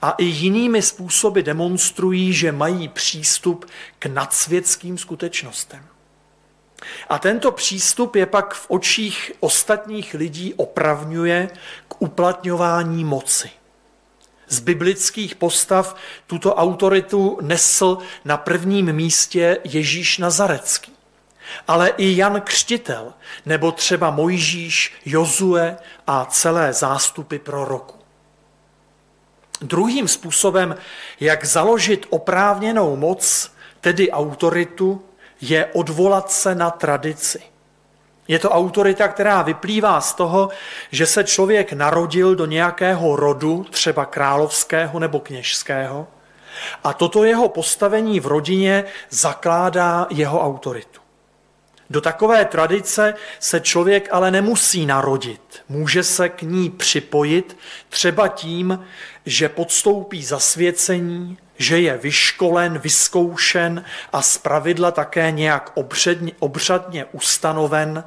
a 0.02 0.12
i 0.12 0.24
jinými 0.24 0.82
způsoby 0.82 1.42
demonstrují, 1.42 2.34
že 2.34 2.52
mají 2.52 2.88
přístup 2.88 3.66
k 4.00 4.06
nadsvětským 4.06 4.98
skutečnostem. 4.98 5.86
A 7.10 7.20
tento 7.20 7.52
přístup 7.52 8.16
je 8.16 8.26
pak 8.26 8.54
v 8.54 8.66
očích 8.70 9.32
ostatních 9.40 10.14
lidí 10.14 10.54
opravňuje 10.54 11.50
uplatňování 12.00 13.04
moci. 13.04 13.50
Z 14.48 14.60
biblických 14.60 15.36
postav 15.36 15.96
tuto 16.28 16.56
autoritu 16.56 17.40
nesl 17.42 17.98
na 18.26 18.38
prvním 18.38 18.94
místě 18.94 19.58
Ježíš 19.64 20.18
Nazarecký 20.18 20.96
ale 21.68 21.90
i 21.90 22.18
Jan 22.18 22.42
Křtitel, 22.42 23.14
nebo 23.46 23.72
třeba 23.72 24.12
Mojžíš, 24.12 24.94
Jozue 25.06 25.78
a 26.08 26.26
celé 26.26 26.74
zástupy 26.74 27.38
proroků. 27.38 28.00
Druhým 29.62 30.08
způsobem, 30.08 30.76
jak 31.20 31.46
založit 31.46 32.06
oprávněnou 32.10 32.96
moc, 32.96 33.52
tedy 33.82 34.12
autoritu, 34.12 35.06
je 35.42 35.66
odvolat 35.66 36.32
se 36.32 36.56
na 36.56 36.72
tradici. 36.72 37.42
Je 38.28 38.40
to 38.40 38.50
autorita, 38.50 39.08
která 39.08 39.42
vyplývá 39.42 40.02
z 40.02 40.14
toho, 40.14 40.50
že 40.92 41.06
se 41.06 41.24
člověk 41.24 41.74
narodil 41.74 42.36
do 42.36 42.46
nějakého 42.46 43.16
rodu, 43.16 43.66
třeba 43.70 44.06
královského 44.06 45.00
nebo 45.00 45.20
kněžského, 45.20 46.08
a 46.84 46.94
toto 46.94 47.24
jeho 47.24 47.50
postavení 47.50 48.20
v 48.20 48.28
rodině 48.28 48.84
zakládá 49.10 50.08
jeho 50.10 50.42
autoritu. 50.42 51.02
Do 51.90 52.02
takové 52.02 52.46
tradice 52.46 53.14
se 53.40 53.60
člověk 53.60 54.10
ale 54.12 54.32
nemusí 54.32 54.86
narodit. 54.86 55.64
Může 55.70 56.04
se 56.04 56.30
k 56.30 56.42
ní 56.42 56.70
připojit 56.70 57.58
třeba 57.90 58.28
tím, 58.28 58.86
že 59.26 59.50
podstoupí 59.50 60.24
zasvěcení, 60.24 61.38
že 61.58 61.80
je 61.80 61.98
vyškolen, 61.98 62.78
vyzkoušen 62.78 63.84
a 64.14 64.22
zpravidla 64.22 64.92
také 64.92 65.32
nějak 65.32 65.72
obředně, 65.74 66.32
obřadně 66.40 67.06
ustanoven, 67.06 68.04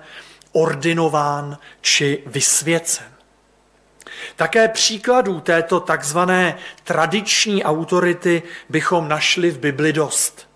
ordinován 0.53 1.59
či 1.81 2.23
vysvěcen. 2.27 3.07
Také 4.37 4.69
příkladů 4.69 5.41
této 5.41 5.81
takzvané 5.81 6.59
tradiční 6.85 7.65
autority 7.65 8.43
bychom 8.69 9.09
našli 9.09 9.51
v 9.51 9.59
Bibli 9.59 9.93
dost. 9.93 10.49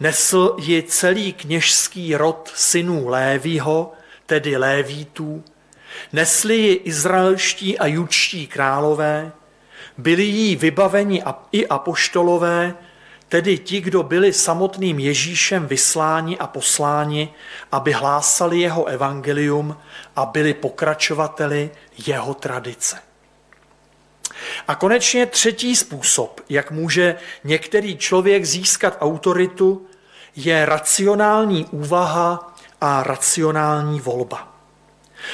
Nesl 0.00 0.56
ji 0.60 0.82
celý 0.82 1.32
kněžský 1.32 2.16
rod 2.16 2.52
synů 2.54 3.08
Lévího, 3.08 3.92
tedy 4.26 4.56
Lévítů, 4.56 5.44
nesli 6.12 6.56
ji 6.56 6.74
izraelští 6.74 7.78
a 7.78 7.86
judští 7.86 8.46
králové, 8.46 9.32
byli 10.00 10.22
jí 10.22 10.56
vybaveni 10.56 11.22
i 11.52 11.66
apoštolové, 11.66 12.74
tedy 13.28 13.58
ti, 13.58 13.80
kdo 13.80 14.02
byli 14.02 14.32
samotným 14.32 14.98
Ježíšem 14.98 15.66
vysláni 15.66 16.38
a 16.38 16.46
posláni, 16.46 17.32
aby 17.72 17.92
hlásali 17.92 18.60
jeho 18.60 18.84
evangelium 18.84 19.76
a 20.16 20.26
byli 20.26 20.54
pokračovateli 20.54 21.70
jeho 22.06 22.34
tradice. 22.34 22.98
A 24.68 24.74
konečně 24.74 25.26
třetí 25.26 25.76
způsob, 25.76 26.40
jak 26.48 26.70
může 26.70 27.16
některý 27.44 27.96
člověk 27.96 28.44
získat 28.44 28.96
autoritu, 29.00 29.86
je 30.36 30.66
racionální 30.66 31.64
úvaha 31.64 32.54
a 32.80 33.02
racionální 33.02 34.00
volba. 34.00 34.54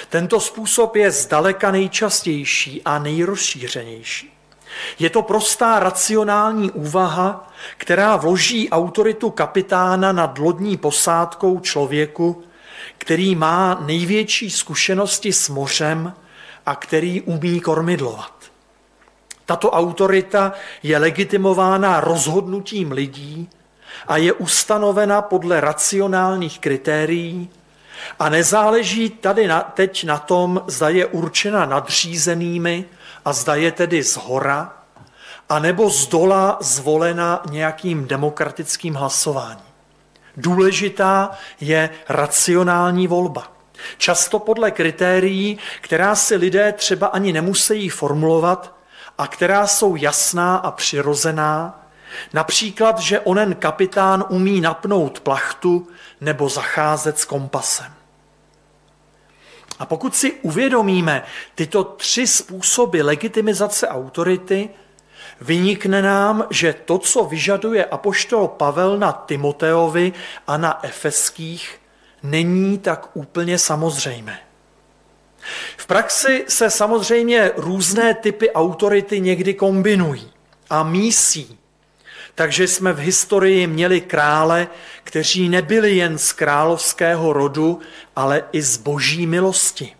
Tento 0.08 0.40
způsob 0.40 0.96
je 0.96 1.10
zdaleka 1.10 1.70
nejčastější 1.70 2.82
a 2.84 2.98
nejrozšířenější. 2.98 4.35
Je 4.98 5.10
to 5.10 5.22
prostá 5.22 5.78
racionální 5.78 6.70
úvaha, 6.70 7.52
která 7.76 8.16
vloží 8.16 8.70
autoritu 8.70 9.30
kapitána 9.30 10.12
nad 10.12 10.38
lodní 10.38 10.76
posádkou 10.76 11.60
člověku, 11.60 12.42
který 12.98 13.34
má 13.34 13.82
největší 13.86 14.50
zkušenosti 14.50 15.32
s 15.32 15.48
mořem 15.48 16.12
a 16.66 16.74
který 16.74 17.20
umí 17.20 17.60
kormidlovat. 17.60 18.32
Tato 19.46 19.70
autorita 19.70 20.52
je 20.82 20.98
legitimována 20.98 22.00
rozhodnutím 22.00 22.92
lidí 22.92 23.48
a 24.08 24.16
je 24.16 24.32
ustanovena 24.32 25.22
podle 25.22 25.60
racionálních 25.60 26.58
kritérií 26.58 27.50
a 28.18 28.28
nezáleží 28.28 29.10
tady 29.10 29.46
na, 29.46 29.60
teď 29.60 30.04
na 30.04 30.18
tom, 30.18 30.62
zda 30.66 30.88
je 30.88 31.06
určena 31.06 31.66
nadřízenými 31.66 32.84
a 33.26 33.32
zda 33.32 33.54
je 33.54 33.72
tedy 33.72 34.02
z 34.02 34.16
hora, 34.16 34.72
anebo 35.48 35.90
z 35.90 36.06
dola 36.06 36.58
zvolena 36.60 37.42
nějakým 37.50 38.06
demokratickým 38.06 38.94
hlasováním. 38.94 39.66
Důležitá 40.36 41.30
je 41.60 41.90
racionální 42.08 43.06
volba. 43.06 43.52
Často 43.98 44.38
podle 44.38 44.70
kritérií, 44.70 45.58
která 45.80 46.14
si 46.14 46.36
lidé 46.36 46.72
třeba 46.72 47.06
ani 47.06 47.32
nemusí 47.32 47.88
formulovat 47.88 48.74
a 49.18 49.26
která 49.26 49.66
jsou 49.66 49.96
jasná 49.96 50.56
a 50.56 50.70
přirozená, 50.70 51.86
například, 52.32 52.98
že 52.98 53.20
onen 53.20 53.54
kapitán 53.54 54.24
umí 54.28 54.60
napnout 54.60 55.20
plachtu 55.20 55.88
nebo 56.20 56.48
zacházet 56.48 57.18
s 57.18 57.24
kompasem. 57.24 57.95
A 59.78 59.86
pokud 59.86 60.16
si 60.16 60.32
uvědomíme 60.32 61.22
tyto 61.54 61.84
tři 61.84 62.26
způsoby 62.26 63.00
legitimizace 63.00 63.88
autority, 63.88 64.68
vynikne 65.40 66.02
nám, 66.02 66.46
že 66.50 66.72
to, 66.84 66.98
co 66.98 67.24
vyžaduje 67.24 67.84
apoštol 67.84 68.48
Pavel 68.48 68.98
na 68.98 69.12
Timoteovi 69.12 70.12
a 70.46 70.56
na 70.56 70.84
Efeských, 70.84 71.80
není 72.22 72.78
tak 72.78 73.10
úplně 73.14 73.58
samozřejmé. 73.58 74.38
V 75.76 75.86
praxi 75.86 76.44
se 76.48 76.70
samozřejmě 76.70 77.52
různé 77.56 78.14
typy 78.14 78.50
autority 78.52 79.20
někdy 79.20 79.54
kombinují 79.54 80.32
a 80.70 80.82
mísí. 80.82 81.58
Takže 82.36 82.68
jsme 82.68 82.92
v 82.92 82.98
historii 82.98 83.66
měli 83.66 84.00
krále, 84.00 84.68
kteří 85.04 85.48
nebyli 85.48 85.96
jen 85.96 86.18
z 86.18 86.32
královského 86.32 87.32
rodu, 87.32 87.80
ale 88.16 88.42
i 88.52 88.62
z 88.62 88.76
boží 88.76 89.26
milosti. 89.26 89.96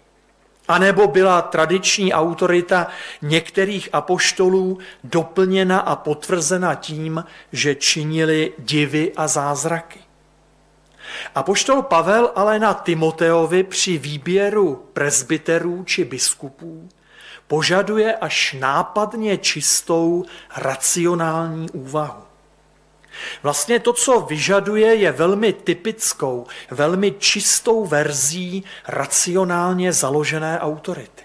A 0.68 0.78
nebo 0.78 1.08
byla 1.08 1.42
tradiční 1.42 2.12
autorita 2.12 2.86
některých 3.22 3.88
apoštolů 3.92 4.78
doplněna 5.04 5.78
a 5.78 5.96
potvrzena 5.96 6.74
tím, 6.74 7.24
že 7.52 7.74
činili 7.74 8.52
divy 8.58 9.12
a 9.16 9.28
zázraky. 9.28 10.00
Apoštol 11.34 11.82
Pavel 11.82 12.32
ale 12.34 12.58
na 12.58 12.74
Timoteovi 12.74 13.62
při 13.62 13.98
výběru 13.98 14.88
prezbiterů 14.92 15.84
či 15.84 16.04
biskupů 16.04 16.88
požaduje 17.46 18.16
až 18.16 18.56
nápadně 18.58 19.38
čistou 19.38 20.24
racionální 20.56 21.70
úvahu. 21.70 22.25
Vlastně 23.42 23.80
to, 23.80 23.92
co 23.92 24.20
vyžaduje, 24.20 24.94
je 24.94 25.12
velmi 25.12 25.52
typickou, 25.52 26.46
velmi 26.70 27.12
čistou 27.18 27.86
verzí 27.86 28.64
racionálně 28.88 29.92
založené 29.92 30.60
autority. 30.60 31.22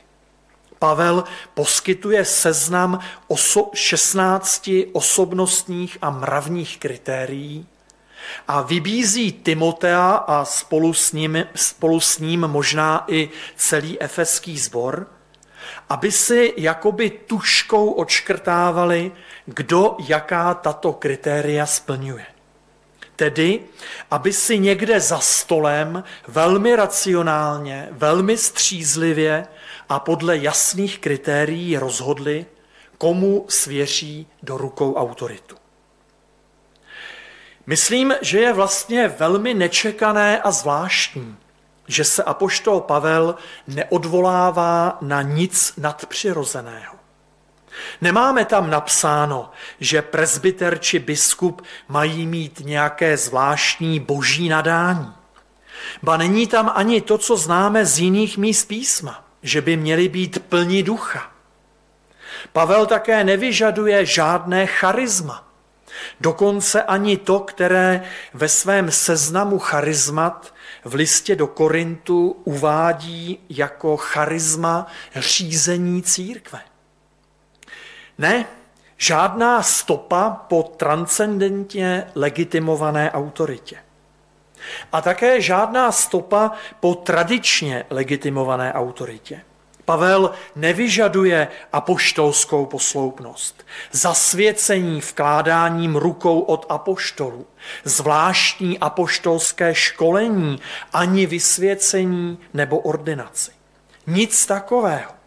Pavel 0.79 1.23
poskytuje 1.53 2.25
seznam 2.25 2.99
oso- 3.27 3.69
16 3.73 4.69
osobnostních 4.93 5.97
a 6.01 6.09
mravních 6.09 6.77
kritérií 6.77 7.67
a 8.47 8.61
vybízí 8.61 9.31
Timotea 9.31 10.11
a 10.11 10.45
spolu 10.45 10.93
s 10.93 11.13
ním, 11.13 11.45
spolu 11.55 11.99
s 11.99 12.19
ním 12.19 12.39
možná 12.39 13.05
i 13.07 13.29
celý 13.55 14.01
efeský 14.01 14.57
sbor, 14.57 15.07
aby 15.89 16.11
si 16.11 16.53
jakoby 16.57 17.09
tuškou 17.09 17.91
odškrtávali, 17.91 19.11
kdo 19.55 19.95
jaká 20.07 20.53
tato 20.53 20.93
kritéria 20.93 21.65
splňuje. 21.65 22.25
Tedy, 23.15 23.59
aby 24.11 24.33
si 24.33 24.59
někde 24.59 24.99
za 24.99 25.19
stolem 25.19 26.03
velmi 26.27 26.75
racionálně, 26.75 27.87
velmi 27.91 28.37
střízlivě 28.37 29.47
a 29.89 29.99
podle 29.99 30.37
jasných 30.37 30.99
kritérií 30.99 31.77
rozhodli, 31.77 32.45
komu 32.97 33.45
svěří 33.49 34.27
do 34.43 34.57
rukou 34.57 34.95
autoritu. 34.95 35.55
Myslím, 37.65 38.13
že 38.21 38.39
je 38.39 38.53
vlastně 38.53 39.07
velmi 39.07 39.53
nečekané 39.53 40.41
a 40.41 40.51
zvláštní, 40.51 41.37
že 41.87 42.03
se 42.03 42.23
apoštol 42.23 42.81
Pavel 42.81 43.35
neodvolává 43.67 44.97
na 45.01 45.21
nic 45.21 45.73
nadpřirozeného. 45.77 47.00
Nemáme 48.01 48.45
tam 48.45 48.69
napsáno, 48.69 49.51
že 49.79 50.01
prezbiter 50.01 50.79
či 50.79 50.99
biskup 50.99 51.61
mají 51.87 52.27
mít 52.27 52.59
nějaké 52.65 53.17
zvláštní 53.17 53.99
boží 53.99 54.49
nadání. 54.49 55.13
Ba 56.03 56.17
není 56.17 56.47
tam 56.47 56.71
ani 56.75 57.01
to, 57.01 57.17
co 57.17 57.37
známe 57.37 57.85
z 57.85 57.99
jiných 57.99 58.37
míst 58.37 58.65
písma, 58.65 59.25
že 59.43 59.61
by 59.61 59.77
měli 59.77 60.09
být 60.09 60.43
plní 60.49 60.83
ducha. 60.83 61.31
Pavel 62.53 62.85
také 62.85 63.23
nevyžaduje 63.23 64.05
žádné 64.05 64.65
charisma, 64.65 65.47
dokonce 66.21 66.83
ani 66.83 67.17
to, 67.17 67.39
které 67.39 68.03
ve 68.33 68.49
svém 68.49 68.91
seznamu 68.91 69.59
charizmat 69.59 70.53
v 70.85 70.93
listě 70.93 71.35
do 71.35 71.47
Korintu 71.47 72.41
uvádí 72.43 73.39
jako 73.49 73.97
charisma 73.97 74.87
řízení 75.15 76.03
církve. 76.03 76.59
Ne, 78.21 78.45
žádná 78.97 79.63
stopa 79.63 80.29
po 80.29 80.63
transcendentně 80.63 82.07
legitimované 82.15 83.11
autoritě. 83.11 83.77
A 84.91 85.01
také 85.01 85.41
žádná 85.41 85.91
stopa 85.91 86.51
po 86.79 86.95
tradičně 86.95 87.85
legitimované 87.89 88.73
autoritě. 88.73 89.41
Pavel 89.85 90.31
nevyžaduje 90.55 91.47
apoštolskou 91.73 92.65
posloupnost, 92.65 93.65
zasvěcení 93.91 95.01
vkládáním 95.01 95.95
rukou 95.95 96.39
od 96.39 96.65
apoštolů, 96.69 97.47
zvláštní 97.83 98.79
apoštolské 98.79 99.75
školení, 99.75 100.61
ani 100.93 101.25
vysvěcení 101.25 102.39
nebo 102.53 102.79
ordinaci. 102.79 103.51
Nic 104.07 104.45
takového. 104.45 105.20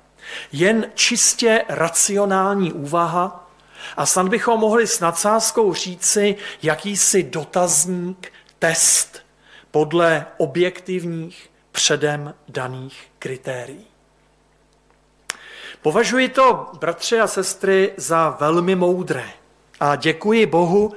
Jen 0.53 0.87
čistě 0.95 1.65
racionální 1.69 2.73
úvaha 2.73 3.51
a 3.97 4.07
snad 4.07 4.29
bychom 4.29 4.61
mohli 4.61 4.87
s 4.87 5.01
nadsázkou 5.01 5.75
říci 5.75 6.37
jakýsi 6.63 7.23
dotazník, 7.23 8.33
test 8.59 9.25
podle 9.71 10.27
objektivních 10.37 11.51
předem 11.73 12.35
daných 12.49 13.09
kritérií. 13.19 13.87
Považuji 15.83 16.29
to, 16.29 16.71
bratři 16.81 17.21
a 17.21 17.27
sestry, 17.27 17.93
za 17.97 18.37
velmi 18.41 18.75
moudré 18.75 19.31
a 19.81 19.97
děkuji 19.97 20.47
Bohu, 20.47 20.93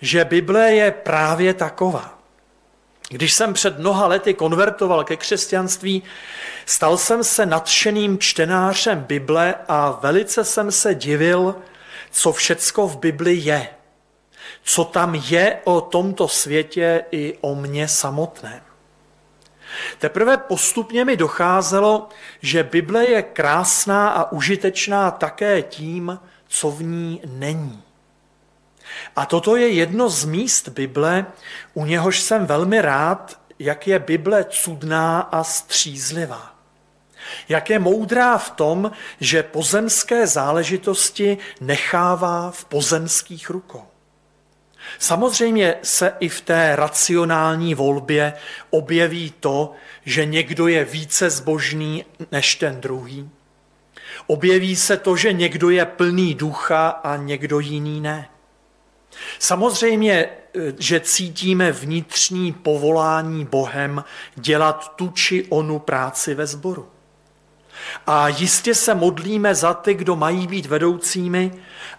že 0.00 0.24
Bible 0.24 0.72
je 0.72 0.90
právě 0.90 1.54
taková. 1.54 2.18
Když 3.08 3.32
jsem 3.32 3.54
před 3.54 3.78
mnoha 3.78 4.06
lety 4.06 4.34
konvertoval 4.34 5.04
ke 5.04 5.16
křesťanství, 5.16 6.02
stal 6.66 6.98
jsem 6.98 7.24
se 7.24 7.46
nadšeným 7.46 8.18
čtenářem 8.18 9.00
Bible 9.00 9.54
a 9.68 9.90
velice 9.90 10.44
jsem 10.44 10.72
se 10.72 10.94
divil, 10.94 11.54
co 12.10 12.32
všecko 12.32 12.88
v 12.88 12.98
Bibli 12.98 13.34
je. 13.34 13.68
Co 14.62 14.84
tam 14.84 15.14
je 15.14 15.60
o 15.64 15.80
tomto 15.80 16.28
světě 16.28 17.04
i 17.10 17.38
o 17.40 17.54
mně 17.54 17.88
samotném. 17.88 18.60
Teprve 19.98 20.36
postupně 20.36 21.04
mi 21.04 21.16
docházelo, 21.16 22.08
že 22.42 22.62
Bible 22.62 23.06
je 23.10 23.22
krásná 23.22 24.08
a 24.08 24.32
užitečná 24.32 25.10
také 25.10 25.62
tím, 25.62 26.18
co 26.48 26.70
v 26.70 26.82
ní 26.82 27.20
není. 27.26 27.83
A 29.16 29.26
toto 29.26 29.56
je 29.56 29.68
jedno 29.68 30.08
z 30.08 30.24
míst 30.24 30.68
Bible, 30.68 31.26
u 31.74 31.84
něhož 31.84 32.20
jsem 32.20 32.46
velmi 32.46 32.80
rád, 32.80 33.40
jak 33.58 33.86
je 33.86 33.98
Bible 33.98 34.44
cudná 34.44 35.20
a 35.20 35.44
střízlivá. 35.44 36.54
Jak 37.48 37.70
je 37.70 37.78
moudrá 37.78 38.38
v 38.38 38.50
tom, 38.50 38.90
že 39.20 39.42
pozemské 39.42 40.26
záležitosti 40.26 41.38
nechává 41.60 42.50
v 42.50 42.64
pozemských 42.64 43.50
rukou. 43.50 43.84
Samozřejmě 44.98 45.74
se 45.82 46.12
i 46.20 46.28
v 46.28 46.40
té 46.40 46.76
racionální 46.76 47.74
volbě 47.74 48.32
objeví 48.70 49.34
to, 49.40 49.72
že 50.04 50.24
někdo 50.24 50.68
je 50.68 50.84
více 50.84 51.30
zbožný 51.30 52.04
než 52.32 52.54
ten 52.54 52.80
druhý. 52.80 53.30
Objeví 54.26 54.76
se 54.76 54.96
to, 54.96 55.16
že 55.16 55.32
někdo 55.32 55.70
je 55.70 55.84
plný 55.84 56.34
ducha 56.34 56.88
a 56.88 57.16
někdo 57.16 57.60
jiný 57.60 58.00
ne. 58.00 58.28
Samozřejmě, 59.38 60.28
že 60.78 61.00
cítíme 61.00 61.72
vnitřní 61.72 62.52
povolání 62.52 63.44
Bohem 63.44 64.04
dělat 64.34 64.92
tu 64.96 65.08
či 65.08 65.46
onu 65.48 65.78
práci 65.78 66.34
ve 66.34 66.46
sboru. 66.46 66.88
A 68.06 68.28
jistě 68.28 68.74
se 68.74 68.94
modlíme 68.94 69.54
za 69.54 69.74
ty, 69.74 69.94
kdo 69.94 70.16
mají 70.16 70.46
být 70.46 70.66
vedoucími 70.66 71.52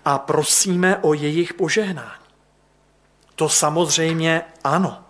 a 0.06 0.18
prosíme 0.18 0.98
o 0.98 1.14
jejich 1.14 1.54
požehnání. 1.54 2.26
To 3.36 3.50
samozřejmě 3.50 4.42
ano. 4.64 5.02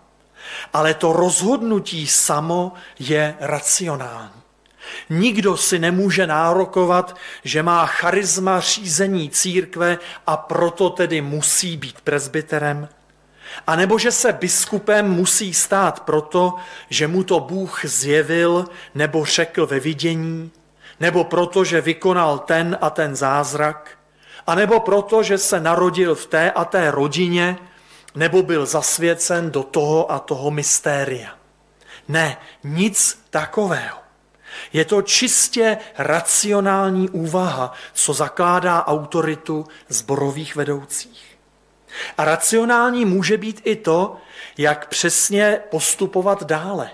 Ale 0.73 0.93
to 0.93 1.13
rozhodnutí 1.13 2.07
samo 2.07 2.73
je 2.99 3.35
racionální. 3.39 4.44
Nikdo 5.09 5.57
si 5.57 5.79
nemůže 5.79 6.27
nárokovat, 6.27 7.15
že 7.43 7.63
má 7.63 7.85
charisma 7.85 8.59
řízení 8.59 9.29
církve 9.29 9.97
a 10.27 10.37
proto 10.37 10.89
tedy 10.89 11.21
musí 11.21 11.77
být 11.77 12.01
prezbyterem. 12.01 12.89
A 13.67 13.75
nebo 13.75 13.99
že 13.99 14.11
se 14.11 14.33
biskupem 14.33 15.09
musí 15.09 15.53
stát 15.53 15.99
proto, 15.99 16.53
že 16.89 17.07
mu 17.07 17.23
to 17.23 17.39
Bůh 17.39 17.85
zjevil 17.85 18.65
nebo 18.95 19.25
řekl 19.25 19.65
ve 19.65 19.79
vidění, 19.79 20.51
nebo 20.99 21.23
proto, 21.23 21.63
že 21.63 21.81
vykonal 21.81 22.39
ten 22.39 22.77
a 22.81 22.89
ten 22.89 23.15
zázrak, 23.15 23.89
a 24.47 24.55
nebo 24.55 24.79
proto, 24.79 25.23
že 25.23 25.37
se 25.37 25.59
narodil 25.59 26.15
v 26.15 26.25
té 26.25 26.51
a 26.51 26.65
té 26.65 26.91
rodině, 26.91 27.57
nebo 28.15 28.43
byl 28.43 28.65
zasvěcen 28.65 29.51
do 29.51 29.63
toho 29.63 30.11
a 30.11 30.19
toho 30.19 30.51
mystéria. 30.51 31.29
Ne, 32.07 32.37
nic 32.63 33.25
takového. 33.29 34.04
Je 34.75 34.85
to 34.85 35.01
čistě 35.01 35.77
racionální 35.97 37.09
úvaha, 37.09 37.73
co 37.93 38.13
zakládá 38.13 38.85
autoritu 38.87 39.67
zborových 39.87 40.55
vedoucích. 40.55 41.37
A 42.17 42.25
racionální 42.25 43.05
může 43.05 43.37
být 43.37 43.61
i 43.63 43.75
to, 43.75 44.17
jak 44.57 44.87
přesně 44.87 45.59
postupovat 45.69 46.43
dále. 46.43 46.89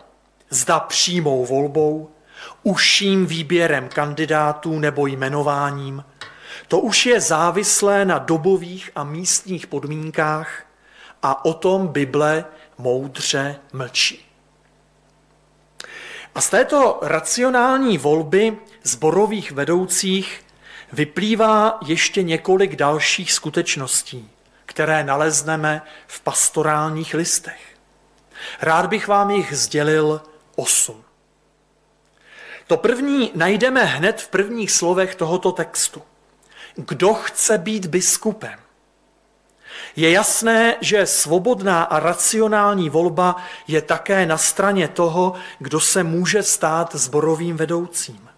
Zda 0.49 0.79
přímou 0.79 1.45
volbou, 1.45 2.09
užším 2.63 3.25
výběrem 3.25 3.89
kandidátů 3.89 4.79
nebo 4.79 5.07
jmenováním. 5.07 6.05
To 6.67 6.79
už 6.79 7.05
je 7.05 7.21
závislé 7.21 8.05
na 8.05 8.17
dobových 8.17 8.91
a 8.95 9.03
místních 9.03 9.67
podmínkách 9.67 10.63
a 11.23 11.45
o 11.45 11.53
tom 11.53 11.88
Bible 11.88 12.45
moudře 12.77 13.55
mlčí. 13.73 14.30
A 16.36 16.41
z 16.41 16.49
této 16.49 16.99
racionální 17.01 17.97
volby 17.97 18.57
zborových 18.84 19.51
vedoucích 19.51 20.45
vyplývá 20.93 21.79
ještě 21.86 22.23
několik 22.23 22.75
dalších 22.75 23.34
skutečností, 23.34 24.29
které 24.65 25.03
nalezneme 25.03 25.82
v 26.07 26.21
pastorálních 26.21 27.13
listech. 27.13 27.61
Rád 28.61 28.86
bych 28.86 29.07
vám 29.07 29.32
jich 29.32 29.57
sdělil 29.57 30.21
osm. 30.55 31.03
To 32.67 32.77
první 32.77 33.32
najdeme 33.36 33.84
hned 33.84 34.21
v 34.21 34.27
prvních 34.27 34.71
slovech 34.71 35.15
tohoto 35.15 35.51
textu. 35.51 36.01
Kdo 36.75 37.13
chce 37.13 37.57
být 37.57 37.86
biskupem? 37.86 38.59
Je 39.95 40.11
jasné, 40.11 40.75
že 40.82 41.05
svobodná 41.05 41.84
a 41.84 41.99
racionální 41.99 42.89
volba 42.89 43.36
je 43.67 43.82
také 43.82 44.25
na 44.25 44.38
straně 44.38 44.88
toho, 44.88 45.34
kdo 45.59 45.79
se 45.79 46.03
může 46.03 46.43
stát 46.43 46.95
zborovým 46.95 47.57
vedoucím. 47.57 48.29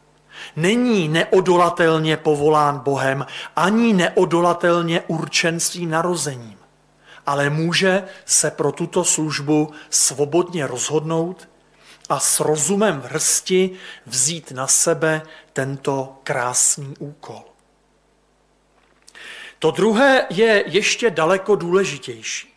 Není 0.55 1.07
neodolatelně 1.07 2.17
povolán 2.17 2.79
Bohem, 2.79 3.25
ani 3.55 3.93
neodolatelně 3.93 5.01
určen 5.07 5.59
svým 5.59 5.89
narozením, 5.89 6.57
ale 7.25 7.49
může 7.49 8.03
se 8.25 8.51
pro 8.51 8.71
tuto 8.71 9.03
službu 9.03 9.71
svobodně 9.89 10.67
rozhodnout 10.67 11.49
a 12.09 12.19
s 12.19 12.39
rozumem 12.39 13.01
v 13.01 13.05
hrsti 13.05 13.71
vzít 14.05 14.51
na 14.51 14.67
sebe 14.67 15.21
tento 15.53 16.19
krásný 16.23 16.93
úkol. 16.99 17.52
To 19.63 19.71
druhé 19.71 20.25
je 20.29 20.63
ještě 20.67 21.09
daleko 21.09 21.55
důležitější. 21.55 22.53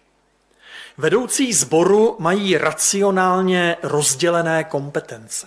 Vedoucí 0.98 1.52
sboru 1.52 2.16
mají 2.18 2.58
racionálně 2.58 3.76
rozdělené 3.82 4.64
kompetence. 4.64 5.46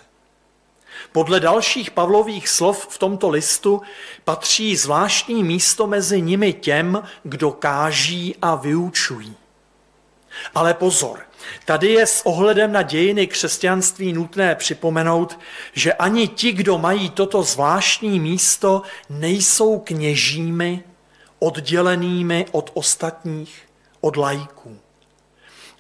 Podle 1.12 1.40
dalších 1.40 1.92
Pavlových 1.92 2.50
slov 2.50 2.88
v 2.88 2.98
tomto 2.98 3.30
listu 3.30 3.82
patří 4.24 4.76
zvláštní 4.76 5.44
místo 5.44 5.88
mezi 5.88 6.22
nimi 6.22 6.54
těm, 6.54 7.04
kdo 7.24 7.52
káží 7.52 8.36
a 8.42 8.56
vyučují. 8.56 9.36
Ale 10.56 10.74
pozor, 10.74 11.20
tady 11.66 11.88
je 11.88 12.06
s 12.06 12.26
ohledem 12.26 12.72
na 12.72 12.82
dějiny 12.82 13.28
křesťanství 13.28 14.14
nutné 14.14 14.56
připomenout, 14.56 15.40
že 15.74 15.94
ani 15.94 16.28
ti, 16.28 16.52
kdo 16.52 16.78
mají 16.78 17.10
toto 17.10 17.44
zvláštní 17.44 18.20
místo, 18.20 18.82
nejsou 19.10 19.80
kněžími 19.80 20.84
oddělenými 21.40 22.46
od 22.52 22.72
ostatních, 22.74 23.70
od 24.02 24.18
lajků. 24.18 24.78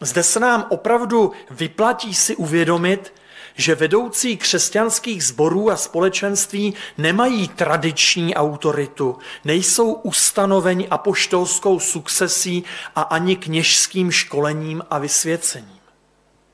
Zde 0.02 0.24
se 0.24 0.40
nám 0.40 0.66
opravdu 0.70 1.32
vyplatí 1.52 2.16
si 2.16 2.36
uvědomit, 2.36 3.14
že 3.56 3.76
vedoucí 3.76 4.38
křesťanských 4.38 5.24
sborů 5.24 5.72
a 5.72 5.78
společenství 5.78 6.74
nemají 6.98 7.48
tradiční 7.48 8.36
autoritu, 8.36 9.18
nejsou 9.46 9.94
ustanoveni 9.94 10.88
apoštolskou 10.88 11.80
sukcesí 11.80 12.64
a 12.96 13.02
ani 13.02 13.36
kněžským 13.36 14.12
školením 14.12 14.84
a 14.90 14.98
vysvěcením. 14.98 15.80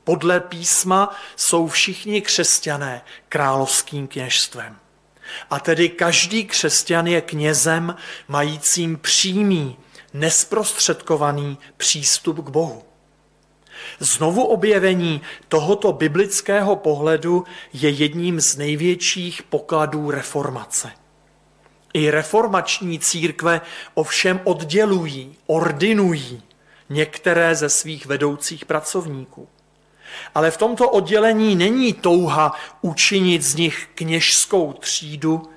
Podle 0.04 0.40
písma 0.40 1.16
jsou 1.36 1.68
všichni 1.68 2.22
křesťané 2.22 3.02
královským 3.28 4.08
kněžstvem. 4.08 4.76
A 5.50 5.60
tedy 5.60 5.88
každý 5.88 6.44
křesťan 6.44 7.06
je 7.06 7.20
knězem 7.20 7.96
majícím 8.28 8.96
přímý, 8.96 9.76
nesprostředkovaný 10.14 11.58
přístup 11.76 12.44
k 12.44 12.48
Bohu. 12.48 12.82
Znovu 13.98 14.44
objevení 14.44 15.20
tohoto 15.48 15.92
biblického 15.92 16.76
pohledu 16.76 17.44
je 17.72 17.90
jedním 17.90 18.40
z 18.40 18.56
největších 18.56 19.42
pokladů 19.42 20.10
reformace. 20.10 20.90
I 21.94 22.10
reformační 22.10 22.98
církve 22.98 23.60
ovšem 23.94 24.40
oddělují, 24.44 25.36
ordinují 25.46 26.42
některé 26.88 27.54
ze 27.54 27.68
svých 27.68 28.06
vedoucích 28.06 28.64
pracovníků. 28.64 29.48
Ale 30.34 30.50
v 30.50 30.56
tomto 30.56 30.90
oddělení 30.90 31.56
není 31.56 31.92
touha 31.92 32.52
učinit 32.82 33.42
z 33.42 33.54
nich 33.54 33.88
kněžskou 33.94 34.72
třídu, 34.72 35.50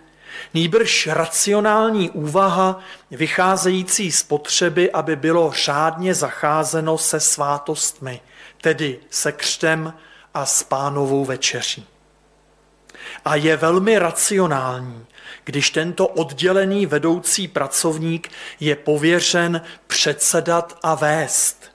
nýbrž 0.53 1.07
racionální 1.07 2.09
úvaha 2.09 2.79
vycházející 3.11 4.11
z 4.11 4.23
potřeby, 4.23 4.91
aby 4.91 5.15
bylo 5.15 5.51
řádně 5.51 6.13
zacházeno 6.13 6.97
se 6.97 7.19
svátostmi, 7.19 8.21
tedy 8.61 8.99
se 9.09 9.31
křtem 9.31 9.93
a 10.33 10.45
s 10.45 10.63
pánovou 10.63 11.25
večeří. 11.25 11.87
A 13.25 13.35
je 13.35 13.57
velmi 13.57 13.99
racionální, 13.99 15.05
když 15.43 15.69
tento 15.69 16.07
oddělený 16.07 16.85
vedoucí 16.85 17.47
pracovník 17.47 18.31
je 18.59 18.75
pověřen 18.75 19.61
předsedat 19.87 20.77
a 20.83 20.95
vést 20.95 21.68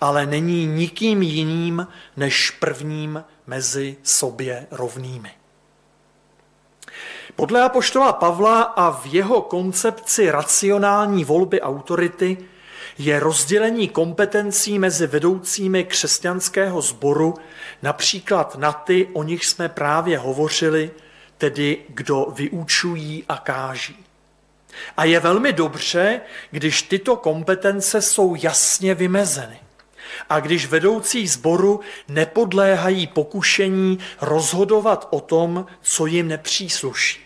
ale 0.00 0.26
není 0.26 0.66
nikým 0.66 1.22
jiným 1.22 1.86
než 2.16 2.50
prvním 2.50 3.24
mezi 3.46 3.96
sobě 4.02 4.66
rovnými. 4.70 5.30
Podle 7.36 7.62
apoštola 7.62 8.12
Pavla 8.12 8.62
a 8.62 8.90
v 8.90 9.06
jeho 9.06 9.40
koncepci 9.40 10.30
racionální 10.30 11.24
volby 11.24 11.60
autority 11.60 12.38
je 12.98 13.20
rozdělení 13.20 13.88
kompetencí 13.88 14.78
mezi 14.78 15.06
vedoucími 15.06 15.84
křesťanského 15.84 16.80
sboru 16.80 17.34
například 17.82 18.54
na 18.54 18.72
ty, 18.72 19.08
o 19.12 19.22
nich 19.22 19.46
jsme 19.46 19.68
právě 19.68 20.18
hovořili, 20.18 20.90
tedy 21.38 21.78
kdo 21.88 22.26
vyučují 22.34 23.24
a 23.28 23.36
káží. 23.36 24.04
A 24.96 25.04
je 25.04 25.20
velmi 25.20 25.52
dobře, 25.52 26.20
když 26.50 26.82
tyto 26.82 27.16
kompetence 27.16 28.02
jsou 28.02 28.34
jasně 28.34 28.94
vymezeny. 28.94 29.60
A 30.28 30.40
když 30.40 30.66
vedoucí 30.66 31.28
sboru 31.28 31.80
nepodléhají 32.08 33.06
pokušení 33.06 33.98
rozhodovat 34.20 35.08
o 35.10 35.20
tom, 35.20 35.66
co 35.82 36.06
jim 36.06 36.28
nepřísluší. 36.28 37.20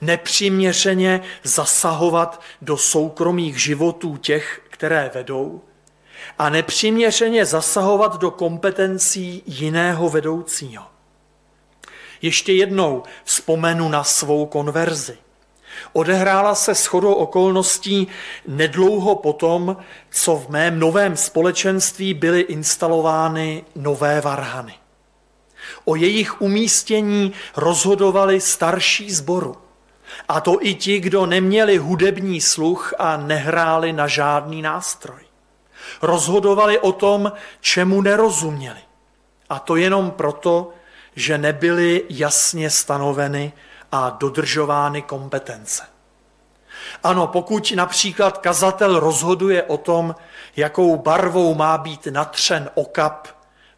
Nepřiměřeně 0.00 1.20
zasahovat 1.42 2.40
do 2.62 2.76
soukromých 2.76 3.62
životů 3.62 4.16
těch, 4.16 4.62
které 4.70 5.10
vedou, 5.14 5.62
a 6.38 6.48
nepřiměřeně 6.50 7.44
zasahovat 7.44 8.16
do 8.20 8.30
kompetencí 8.30 9.42
jiného 9.46 10.08
vedoucího. 10.08 10.84
Ještě 12.22 12.52
jednou 12.52 13.02
vzpomenu 13.24 13.88
na 13.88 14.04
svou 14.04 14.46
konverzi. 14.46 15.18
Odehrála 15.92 16.54
se 16.54 16.74
shodou 16.74 17.12
okolností 17.12 18.08
nedlouho 18.46 19.14
potom, 19.14 19.76
co 20.10 20.36
v 20.36 20.48
mém 20.48 20.78
novém 20.78 21.16
společenství 21.16 22.14
byly 22.14 22.40
instalovány 22.40 23.64
nové 23.74 24.20
varhany. 24.20 24.74
O 25.84 25.94
jejich 25.94 26.40
umístění 26.42 27.32
rozhodovali 27.56 28.40
starší 28.40 29.10
zboru. 29.10 29.56
A 30.28 30.40
to 30.40 30.58
i 30.60 30.74
ti, 30.74 31.00
kdo 31.00 31.26
neměli 31.26 31.76
hudební 31.76 32.40
sluch 32.40 32.94
a 32.98 33.16
nehráli 33.16 33.92
na 33.92 34.06
žádný 34.06 34.62
nástroj. 34.62 35.20
Rozhodovali 36.02 36.78
o 36.78 36.92
tom, 36.92 37.32
čemu 37.60 38.02
nerozuměli. 38.02 38.80
A 39.48 39.58
to 39.58 39.76
jenom 39.76 40.10
proto, 40.10 40.72
že 41.16 41.38
nebyly 41.38 42.04
jasně 42.08 42.70
stanoveny 42.70 43.52
a 43.96 44.10
dodržovány 44.10 45.02
kompetence. 45.02 45.82
Ano, 47.02 47.26
pokud 47.26 47.72
například 47.76 48.38
kazatel 48.38 49.00
rozhoduje 49.00 49.62
o 49.62 49.76
tom, 49.76 50.14
jakou 50.56 50.96
barvou 50.96 51.54
má 51.54 51.78
být 51.78 52.06
natřen 52.06 52.70
okap, 52.74 53.28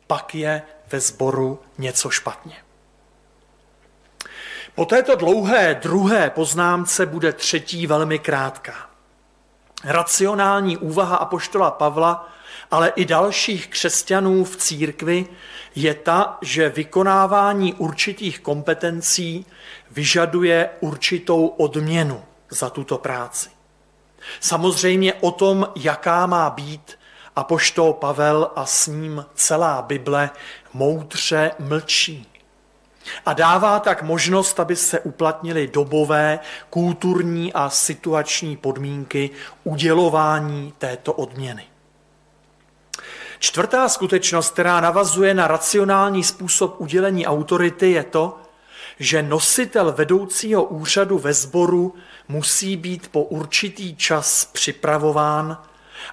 pak 0.06 0.34
je 0.34 0.62
ve 0.92 1.00
sboru 1.00 1.60
něco 1.78 2.10
špatně. 2.10 2.56
Po 4.74 4.84
této 4.84 5.16
dlouhé 5.16 5.78
druhé 5.82 6.30
poznámce 6.30 7.06
bude 7.06 7.32
třetí 7.32 7.86
velmi 7.86 8.18
krátká. 8.18 8.74
Racionální 9.84 10.76
úvaha 10.76 11.16
apoštola 11.16 11.70
Pavla, 11.70 12.28
ale 12.70 12.88
i 12.88 13.04
dalších 13.04 13.68
křesťanů 13.68 14.44
v 14.44 14.56
církvi 14.56 15.26
je 15.74 15.94
ta, 15.94 16.38
že 16.42 16.68
vykonávání 16.68 17.74
určitých 17.74 18.40
kompetencí 18.40 19.46
vyžaduje 19.90 20.70
určitou 20.80 21.46
odměnu 21.46 22.22
za 22.50 22.70
tuto 22.70 22.98
práci. 22.98 23.48
Samozřejmě 24.40 25.14
o 25.14 25.30
tom, 25.30 25.68
jaká 25.76 26.26
má 26.26 26.50
být, 26.50 26.98
apoštol 27.36 27.92
Pavel 27.92 28.50
a 28.56 28.66
s 28.66 28.86
ním 28.86 29.24
celá 29.34 29.82
Bible 29.82 30.30
moudře 30.72 31.50
mlčí. 31.58 32.26
A 33.26 33.32
dává 33.32 33.80
tak 33.80 34.02
možnost, 34.02 34.60
aby 34.60 34.76
se 34.76 35.00
uplatnily 35.00 35.68
dobové, 35.68 36.38
kulturní 36.70 37.52
a 37.52 37.70
situační 37.70 38.56
podmínky 38.56 39.30
udělování 39.64 40.74
této 40.78 41.12
odměny. 41.12 41.67
Čtvrtá 43.38 43.88
skutečnost, 43.88 44.50
která 44.50 44.80
navazuje 44.80 45.34
na 45.34 45.46
racionální 45.46 46.24
způsob 46.24 46.74
udělení 46.78 47.26
autority, 47.26 47.90
je 47.90 48.04
to, 48.04 48.38
že 48.98 49.22
nositel 49.22 49.92
vedoucího 49.92 50.64
úřadu 50.64 51.18
ve 51.18 51.32
sboru 51.32 51.94
musí 52.28 52.76
být 52.76 53.08
po 53.08 53.22
určitý 53.22 53.96
čas 53.96 54.44
připravován 54.44 55.62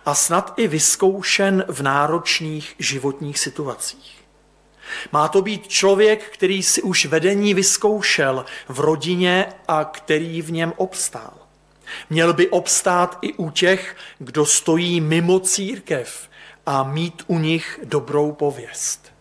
a 0.05 0.15
snad 0.15 0.53
i 0.57 0.67
vyzkoušen 0.67 1.65
v 1.67 1.81
náročných 1.81 2.75
životních 2.79 3.39
situacích. 3.39 4.15
Má 5.11 5.27
to 5.27 5.41
být 5.41 5.67
člověk, 5.67 6.29
který 6.29 6.63
si 6.63 6.81
už 6.81 7.05
vedení 7.05 7.53
vyzkoušel 7.53 8.45
v 8.67 8.79
rodině 8.79 9.45
a 9.67 9.85
který 9.85 10.41
v 10.41 10.51
něm 10.51 10.73
obstál. 10.77 11.33
Měl 12.09 12.33
by 12.33 12.49
obstát 12.49 13.17
i 13.21 13.33
u 13.33 13.49
těch, 13.49 13.95
kdo 14.19 14.45
stojí 14.45 15.01
mimo 15.01 15.39
církev 15.39 16.29
a 16.65 16.83
mít 16.83 17.23
u 17.27 17.39
nich 17.39 17.79
dobrou 17.83 18.31
pověst. 18.31 19.13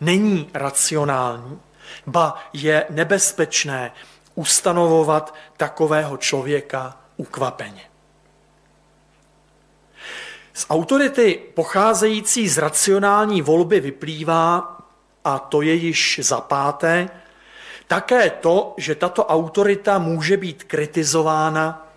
Není 0.00 0.50
racionální, 0.54 1.60
ba 2.06 2.38
je 2.52 2.86
nebezpečné 2.90 3.92
ustanovovat 4.34 5.34
takového 5.56 6.16
člověka 6.16 6.96
ukvapeně. 7.16 7.82
Z 10.52 10.66
autority 10.70 11.42
pocházející 11.54 12.48
z 12.48 12.58
racionální 12.58 13.42
volby 13.42 13.80
vyplývá, 13.80 14.78
a 15.24 15.38
to 15.38 15.62
je 15.62 15.74
již 15.74 16.20
za 16.22 16.40
páté, 16.40 17.08
také 17.86 18.30
to, 18.30 18.74
že 18.76 18.94
tato 18.94 19.26
autorita 19.26 19.98
může 19.98 20.36
být 20.36 20.64
kritizována 20.64 21.88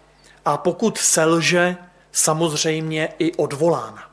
a 0.45 0.57
pokud 0.57 0.97
selže, 0.97 1.77
samozřejmě 2.11 3.13
i 3.19 3.33
odvolána. 3.33 4.08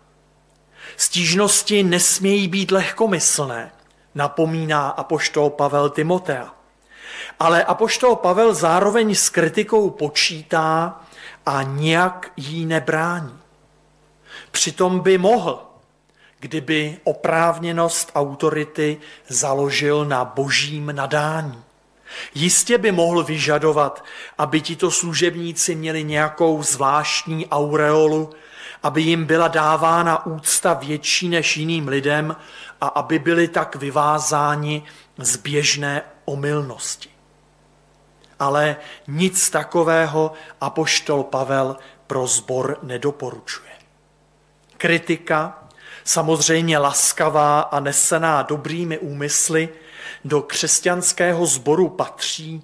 Stížnosti 0.96 1.82
nesmějí 1.82 2.48
být 2.48 2.70
lehkomyslné, 2.70 3.72
napomíná 4.14 4.88
apoštol 4.88 5.50
Pavel 5.50 5.90
Timotea. 5.90 6.54
Ale 7.40 7.64
apoštol 7.64 8.16
Pavel 8.16 8.54
zároveň 8.54 9.14
s 9.14 9.28
kritikou 9.28 9.90
počítá 9.90 11.00
a 11.46 11.62
nijak 11.62 12.32
jí 12.36 12.66
nebrání. 12.66 13.38
Přitom 14.50 15.00
by 15.00 15.18
mohl, 15.18 15.62
kdyby 16.40 16.96
oprávněnost 17.04 18.10
autority 18.14 19.00
založil 19.28 20.04
na 20.04 20.24
božím 20.24 20.92
nadání. 20.94 21.62
Jistě 22.34 22.78
by 22.78 22.92
mohl 22.92 23.22
vyžadovat, 23.22 24.04
aby 24.38 24.60
tito 24.60 24.90
služebníci 24.90 25.74
měli 25.74 26.04
nějakou 26.04 26.62
zvláštní 26.62 27.46
aureolu, 27.46 28.30
aby 28.86 29.02
jim 29.02 29.24
byla 29.24 29.48
dávána 29.48 30.26
úcta 30.26 30.74
větší 30.74 31.28
než 31.28 31.56
jiným 31.56 31.88
lidem 31.88 32.36
a 32.80 32.86
aby 32.86 33.18
byli 33.18 33.48
tak 33.48 33.76
vyvázáni 33.76 34.82
z 35.18 35.36
běžné 35.36 36.02
omylnosti. 36.24 37.08
Ale 38.38 38.76
nic 39.08 39.50
takového 39.50 40.32
apoštol 40.60 41.22
Pavel 41.22 41.76
pro 42.06 42.26
zbor 42.26 42.78
nedoporučuje. 42.82 43.70
Kritika, 44.76 45.68
samozřejmě 46.04 46.78
laskavá 46.78 47.60
a 47.60 47.80
nesená 47.80 48.42
dobrými 48.42 48.98
úmysly, 48.98 49.68
do 50.24 50.42
křesťanského 50.42 51.46
sboru 51.46 51.88
patří 51.88 52.62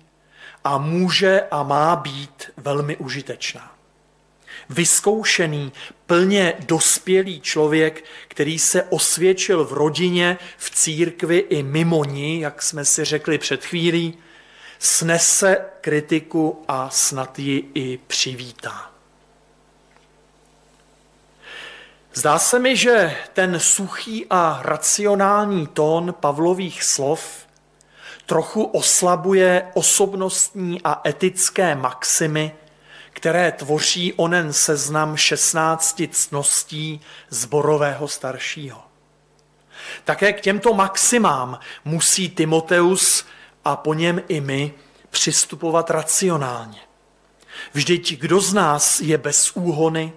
a 0.64 0.78
může 0.78 1.40
a 1.50 1.62
má 1.62 1.96
být 1.96 2.50
velmi 2.56 2.96
užitečná. 2.96 3.71
Vyzkoušený, 4.70 5.72
plně 6.06 6.54
dospělý 6.66 7.40
člověk, 7.40 8.04
který 8.28 8.58
se 8.58 8.82
osvědčil 8.82 9.64
v 9.64 9.72
rodině, 9.72 10.38
v 10.58 10.70
církvi 10.70 11.38
i 11.38 11.62
mimo 11.62 12.04
ní, 12.04 12.40
jak 12.40 12.62
jsme 12.62 12.84
si 12.84 13.04
řekli 13.04 13.38
před 13.38 13.64
chvílí, 13.64 14.18
snese 14.78 15.64
kritiku 15.80 16.64
a 16.68 16.90
snad 16.90 17.38
ji 17.38 17.70
i 17.74 17.98
přivítá. 18.06 18.90
Zdá 22.14 22.38
se 22.38 22.58
mi, 22.58 22.76
že 22.76 23.16
ten 23.32 23.60
suchý 23.60 24.26
a 24.30 24.60
racionální 24.62 25.66
tón 25.66 26.14
Pavlových 26.20 26.82
slov 26.82 27.46
trochu 28.26 28.62
oslabuje 28.62 29.70
osobnostní 29.74 30.80
a 30.84 31.08
etické 31.08 31.74
maximy, 31.74 32.52
které 33.12 33.52
tvoří 33.52 34.12
onen 34.12 34.52
seznam 34.52 35.16
16 35.16 36.02
cností 36.10 37.00
zborového 37.30 38.08
staršího. 38.08 38.82
Také 40.04 40.32
k 40.32 40.40
těmto 40.40 40.74
maximám 40.74 41.58
musí 41.84 42.28
Timoteus 42.28 43.24
a 43.64 43.76
po 43.76 43.94
něm 43.94 44.22
i 44.28 44.40
my 44.40 44.74
přistupovat 45.10 45.90
racionálně. 45.90 46.80
Vždyť 47.72 48.18
kdo 48.18 48.40
z 48.40 48.54
nás 48.54 49.00
je 49.00 49.18
bez 49.18 49.50
úhony, 49.54 50.12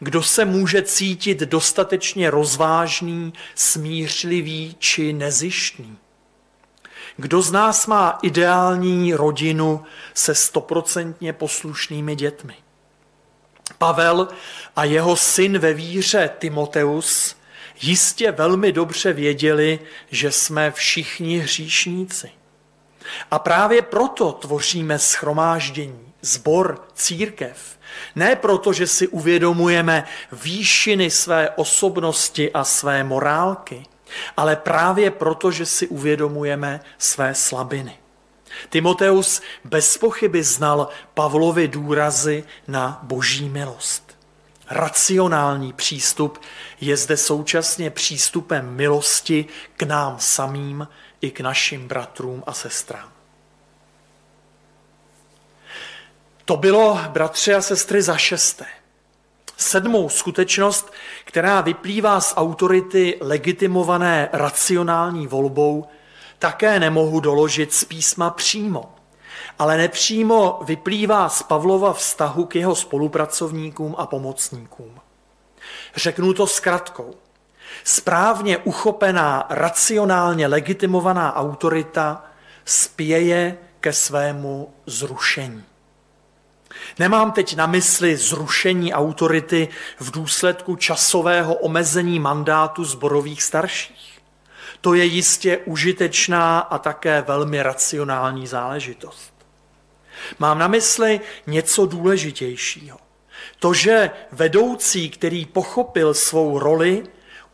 Kdo 0.00 0.22
se 0.22 0.44
může 0.44 0.82
cítit 0.82 1.38
dostatečně 1.38 2.30
rozvážný, 2.30 3.32
smířlivý 3.54 4.76
či 4.78 5.12
nezištný? 5.12 5.96
Kdo 7.16 7.42
z 7.42 7.52
nás 7.52 7.86
má 7.86 8.18
ideální 8.22 9.14
rodinu 9.14 9.84
se 10.14 10.34
stoprocentně 10.34 11.32
poslušnými 11.32 12.16
dětmi? 12.16 12.54
Pavel 13.78 14.28
a 14.76 14.84
jeho 14.84 15.16
syn 15.16 15.58
ve 15.58 15.74
víře 15.74 16.30
Timoteus 16.38 17.36
jistě 17.80 18.32
velmi 18.32 18.72
dobře 18.72 19.12
věděli, 19.12 19.78
že 20.10 20.32
jsme 20.32 20.70
všichni 20.70 21.38
hříšníci. 21.38 22.30
A 23.30 23.38
právě 23.38 23.82
proto 23.82 24.32
tvoříme 24.32 24.98
schromáždění, 24.98 26.12
zbor, 26.20 26.86
církev. 26.94 27.78
Ne 28.14 28.36
proto, 28.36 28.72
že 28.72 28.86
si 28.86 29.08
uvědomujeme 29.08 30.04
výšiny 30.32 31.10
své 31.10 31.50
osobnosti 31.50 32.52
a 32.52 32.64
své 32.64 33.04
morálky, 33.04 33.82
ale 34.36 34.56
právě 34.56 35.10
proto, 35.10 35.50
že 35.50 35.66
si 35.66 35.88
uvědomujeme 35.88 36.80
své 36.98 37.34
slabiny. 37.34 37.98
Timoteus 38.68 39.42
bez 39.64 39.98
pochyby 39.98 40.44
znal 40.44 40.88
Pavlovi 41.14 41.68
důrazy 41.68 42.44
na 42.68 43.00
boží 43.02 43.48
milost. 43.48 44.16
Racionální 44.70 45.72
přístup 45.72 46.38
je 46.80 46.96
zde 46.96 47.16
současně 47.16 47.90
přístupem 47.90 48.74
milosti 48.74 49.46
k 49.76 49.82
nám 49.82 50.16
samým 50.18 50.88
i 51.20 51.30
k 51.30 51.40
našim 51.40 51.88
bratrům 51.88 52.42
a 52.46 52.52
sestrám. 52.52 53.12
To 56.44 56.56
bylo, 56.56 57.00
bratři 57.08 57.54
a 57.54 57.62
sestry, 57.62 58.02
za 58.02 58.16
šesté. 58.16 58.66
Sedmou 59.56 60.08
skutečnost, 60.08 60.92
která 61.24 61.60
vyplývá 61.60 62.20
z 62.20 62.34
autority 62.36 63.18
legitimované 63.20 64.28
racionální 64.32 65.26
volbou, 65.26 65.86
také 66.38 66.80
nemohu 66.80 67.20
doložit 67.20 67.74
z 67.74 67.84
písma 67.84 68.30
přímo, 68.30 68.94
ale 69.58 69.76
nepřímo 69.76 70.60
vyplývá 70.64 71.28
z 71.28 71.42
Pavlova 71.42 71.92
vztahu 71.92 72.44
k 72.44 72.54
jeho 72.54 72.74
spolupracovníkům 72.74 73.94
a 73.98 74.06
pomocníkům. 74.06 75.00
Řeknu 75.96 76.34
to 76.34 76.46
zkratkou. 76.46 77.14
Správně 77.84 78.58
uchopená, 78.58 79.46
racionálně 79.48 80.46
legitimovaná 80.46 81.36
autorita 81.36 82.24
spěje 82.64 83.58
ke 83.80 83.92
svému 83.92 84.74
zrušení. 84.86 85.64
Nemám 86.98 87.32
teď 87.32 87.56
na 87.56 87.66
mysli 87.66 88.16
zrušení 88.16 88.94
autority 88.94 89.68
v 90.00 90.10
důsledku 90.10 90.76
časového 90.76 91.54
omezení 91.54 92.20
mandátu 92.20 92.84
zborových 92.84 93.42
starších. 93.42 94.20
To 94.80 94.94
je 94.94 95.04
jistě 95.04 95.58
užitečná 95.58 96.58
a 96.58 96.78
také 96.78 97.22
velmi 97.22 97.62
racionální 97.62 98.46
záležitost. 98.46 99.34
Mám 100.38 100.58
na 100.58 100.68
mysli 100.68 101.20
něco 101.46 101.86
důležitějšího. 101.86 102.98
To, 103.58 103.74
že 103.74 104.10
vedoucí, 104.32 105.10
který 105.10 105.46
pochopil 105.46 106.14
svou 106.14 106.58
roli, 106.58 107.04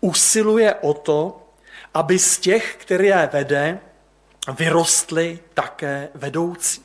usiluje 0.01 0.75
o 0.75 0.95
to, 0.95 1.49
aby 1.95 2.19
z 2.19 2.39
těch, 2.39 2.77
které 2.77 3.31
vede, 3.33 3.79
vyrostly 4.59 5.39
také 5.55 6.09
vedoucí 6.15 6.82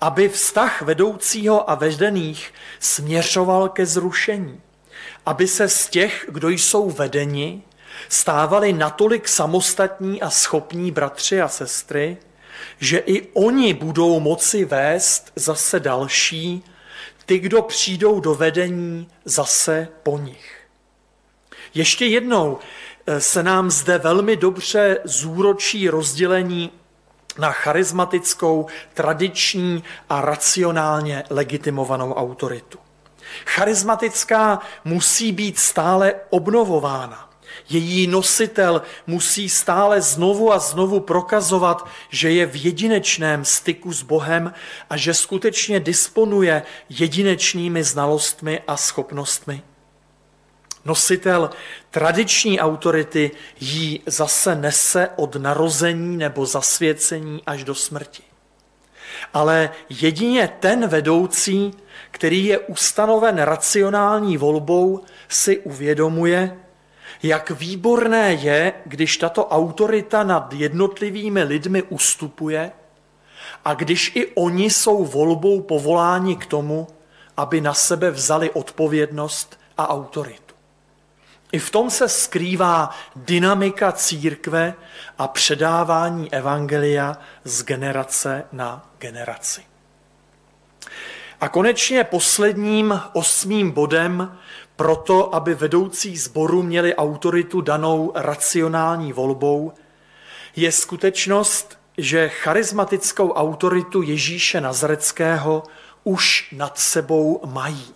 aby 0.00 0.28
vztah 0.28 0.82
vedoucího 0.82 1.70
a 1.70 1.74
vedených 1.74 2.54
směřoval 2.80 3.68
ke 3.68 3.86
zrušení, 3.86 4.60
aby 5.26 5.48
se 5.48 5.68
z 5.68 5.88
těch, 5.88 6.26
kdo 6.28 6.48
jsou 6.48 6.90
vedeni, 6.90 7.62
stávali 8.08 8.72
natolik 8.72 9.28
samostatní 9.28 10.22
a 10.22 10.30
schopní 10.30 10.90
bratři 10.90 11.40
a 11.40 11.48
sestry, 11.48 12.16
že 12.78 12.98
i 12.98 13.28
oni 13.32 13.74
budou 13.74 14.20
moci 14.20 14.64
vést 14.64 15.32
zase 15.36 15.80
další, 15.80 16.64
ty, 17.26 17.38
kdo 17.38 17.62
přijdou 17.62 18.20
do 18.20 18.34
vedení 18.34 19.08
zase 19.24 19.88
po 20.02 20.18
nich. 20.18 20.56
Ještě 21.74 22.06
jednou 22.06 22.58
eh, 23.06 23.20
se 23.20 23.42
nám 23.42 23.70
zde 23.70 23.98
velmi 23.98 24.36
dobře 24.36 24.98
zúročí 25.04 25.88
rozdělení 25.88 26.70
na 27.38 27.52
charismatickou, 27.52 28.66
tradiční 28.94 29.84
a 30.08 30.20
racionálně 30.20 31.24
legitimovanou 31.30 32.14
autoritu. 32.14 32.78
Charismatická 33.46 34.58
musí 34.84 35.32
být 35.32 35.58
stále 35.58 36.14
obnovována. 36.30 37.30
Její 37.68 38.06
nositel 38.06 38.82
musí 39.06 39.48
stále 39.48 40.00
znovu 40.00 40.52
a 40.52 40.58
znovu 40.58 41.00
prokazovat, 41.00 41.88
že 42.10 42.30
je 42.30 42.46
v 42.46 42.64
jedinečném 42.64 43.44
styku 43.44 43.92
s 43.92 44.02
Bohem 44.02 44.52
a 44.90 44.96
že 44.96 45.14
skutečně 45.14 45.80
disponuje 45.80 46.62
jedinečnými 46.88 47.84
znalostmi 47.84 48.60
a 48.66 48.76
schopnostmi. 48.76 49.62
Nositel 50.86 51.50
tradiční 51.90 52.60
autority 52.60 53.30
jí 53.60 54.02
zase 54.06 54.54
nese 54.54 55.08
od 55.16 55.36
narození 55.36 56.16
nebo 56.16 56.46
zasvěcení 56.46 57.42
až 57.46 57.64
do 57.64 57.74
smrti. 57.74 58.22
Ale 59.34 59.70
jedině 59.88 60.48
ten 60.60 60.88
vedoucí, 60.88 61.74
který 62.10 62.44
je 62.44 62.58
ustanoven 62.58 63.38
racionální 63.38 64.36
volbou, 64.36 65.00
si 65.28 65.58
uvědomuje, 65.58 66.56
jak 67.22 67.50
výborné 67.50 68.32
je, 68.32 68.72
když 68.84 69.16
tato 69.16 69.46
autorita 69.46 70.22
nad 70.22 70.52
jednotlivými 70.52 71.42
lidmi 71.42 71.82
ustupuje 71.82 72.72
a 73.64 73.74
když 73.74 74.12
i 74.14 74.26
oni 74.26 74.70
jsou 74.70 75.04
volbou 75.04 75.62
povoláni 75.62 76.36
k 76.36 76.46
tomu, 76.46 76.86
aby 77.36 77.60
na 77.60 77.74
sebe 77.74 78.10
vzali 78.10 78.50
odpovědnost 78.50 79.60
a 79.78 79.88
autoritu. 79.88 80.45
I 81.52 81.58
v 81.58 81.70
tom 81.70 81.90
se 81.90 82.08
skrývá 82.08 82.90
dynamika 83.16 83.92
církve 83.92 84.74
a 85.18 85.28
předávání 85.28 86.32
evangelia 86.32 87.18
z 87.44 87.62
generace 87.62 88.44
na 88.52 88.90
generaci. 88.98 89.62
A 91.40 91.48
konečně 91.48 92.04
posledním 92.04 93.00
osmým 93.12 93.70
bodem 93.70 94.38
pro 94.76 94.96
to, 94.96 95.34
aby 95.34 95.54
vedoucí 95.54 96.16
sboru 96.16 96.62
měli 96.62 96.94
autoritu 96.94 97.60
danou 97.60 98.12
racionální 98.14 99.12
volbou, 99.12 99.72
je 100.56 100.72
skutečnost, 100.72 101.78
že 101.98 102.28
charismatickou 102.28 103.32
autoritu 103.32 104.02
Ježíše 104.02 104.60
Nazareckého 104.60 105.62
už 106.04 106.48
nad 106.52 106.78
sebou 106.78 107.40
mají 107.46 107.95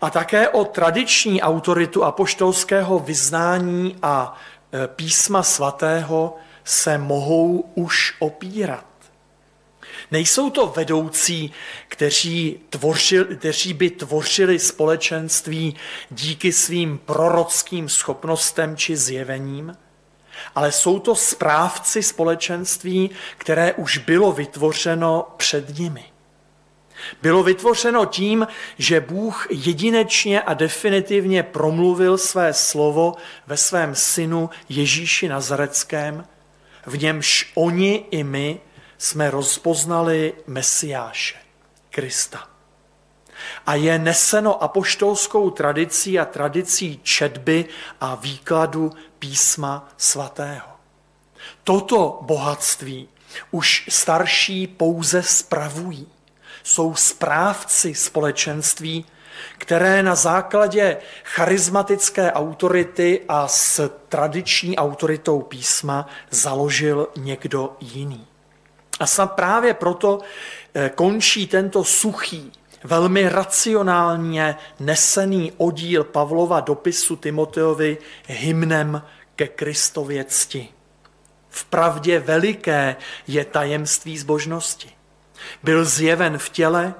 a 0.00 0.10
také 0.10 0.48
o 0.48 0.64
tradiční 0.64 1.42
autoritu 1.42 2.04
apoštolského 2.04 2.98
vyznání 2.98 3.96
a 4.02 4.36
e, 4.72 4.88
písma 4.88 5.42
svatého 5.42 6.36
se 6.64 6.98
mohou 6.98 7.70
už 7.74 8.14
opírat. 8.18 8.84
Nejsou 10.10 10.50
to 10.50 10.66
vedoucí, 10.66 11.52
kteří, 11.88 12.60
tvořili, 12.70 13.36
kteří 13.36 13.72
by 13.72 13.90
tvořili 13.90 14.58
společenství 14.58 15.76
díky 16.10 16.52
svým 16.52 16.98
prorockým 16.98 17.88
schopnostem 17.88 18.76
či 18.76 18.96
zjevením, 18.96 19.76
ale 20.54 20.72
jsou 20.72 20.98
to 20.98 21.14
správci 21.16 22.02
společenství, 22.02 23.10
které 23.38 23.72
už 23.72 23.98
bylo 23.98 24.32
vytvořeno 24.32 25.26
před 25.36 25.78
nimi. 25.78 26.13
Bylo 27.22 27.42
vytvořeno 27.42 28.06
tím, 28.06 28.46
že 28.78 29.00
Bůh 29.00 29.46
jedinečně 29.50 30.42
a 30.42 30.54
definitivně 30.54 31.42
promluvil 31.42 32.18
své 32.18 32.52
slovo 32.52 33.14
ve 33.46 33.56
svém 33.56 33.94
synu 33.94 34.50
Ježíši 34.68 35.28
Nazareckém, 35.28 36.26
v 36.86 36.98
němž 36.98 37.52
oni 37.54 38.04
i 38.10 38.24
my 38.24 38.60
jsme 38.98 39.30
rozpoznali 39.30 40.32
Mesiáše, 40.46 41.36
Krista. 41.90 42.48
A 43.66 43.74
je 43.74 43.98
neseno 43.98 44.62
apoštolskou 44.62 45.50
tradicí 45.50 46.18
a 46.18 46.24
tradicí 46.24 47.00
četby 47.02 47.64
a 48.00 48.14
výkladu 48.14 48.92
písma 49.18 49.88
svatého. 49.96 50.68
Toto 51.64 52.18
bohatství 52.22 53.08
už 53.50 53.86
starší 53.88 54.66
pouze 54.66 55.22
spravují 55.22 56.08
jsou 56.64 56.94
správci 56.94 57.94
společenství, 57.94 59.06
které 59.58 60.02
na 60.02 60.14
základě 60.14 60.96
charismatické 61.24 62.32
autority 62.32 63.20
a 63.28 63.48
s 63.48 63.90
tradiční 64.08 64.76
autoritou 64.76 65.40
písma 65.40 66.06
založil 66.30 67.08
někdo 67.16 67.76
jiný. 67.80 68.26
A 69.00 69.06
snad 69.06 69.26
právě 69.32 69.74
proto 69.74 70.20
eh, 70.74 70.90
končí 70.94 71.46
tento 71.46 71.84
suchý, 71.84 72.52
velmi 72.84 73.28
racionálně 73.28 74.56
nesený 74.80 75.52
oddíl 75.56 76.04
Pavlova 76.04 76.60
dopisu 76.60 77.16
Timoteovi 77.16 77.98
hymnem 78.26 79.02
ke 79.36 79.48
Kristově 79.48 80.24
cti. 80.24 80.68
V 81.48 81.64
pravdě 81.64 82.20
veliké 82.20 82.96
je 83.26 83.44
tajemství 83.44 84.18
zbožnosti. 84.18 84.93
Byl 85.62 85.84
zjeven 85.84 86.38
v 86.38 86.48
těle, 86.48 86.94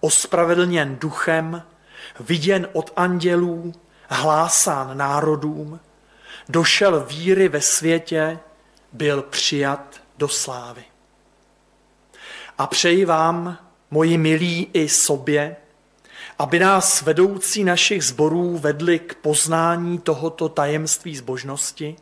ospravedlněn 0.00 0.96
duchem, 0.96 1.62
viděn 2.20 2.68
od 2.72 2.92
andělů, 2.96 3.74
hlásán 4.08 4.96
národům, 4.96 5.80
došel 6.48 7.00
víry 7.00 7.48
ve 7.48 7.60
světě, 7.60 8.38
byl 8.92 9.22
přijat 9.22 10.00
do 10.18 10.28
slávy. 10.28 10.84
A 12.58 12.66
přeji 12.66 13.04
vám, 13.04 13.58
moji 13.90 14.18
milí 14.18 14.68
i 14.72 14.88
sobě, 14.88 15.56
aby 16.38 16.58
nás 16.58 17.02
vedoucí 17.02 17.64
našich 17.64 18.04
zborů 18.04 18.58
vedli 18.58 18.98
k 18.98 19.14
poznání 19.14 19.98
tohoto 19.98 20.48
tajemství 20.48 21.16
zbožnosti 21.16 21.96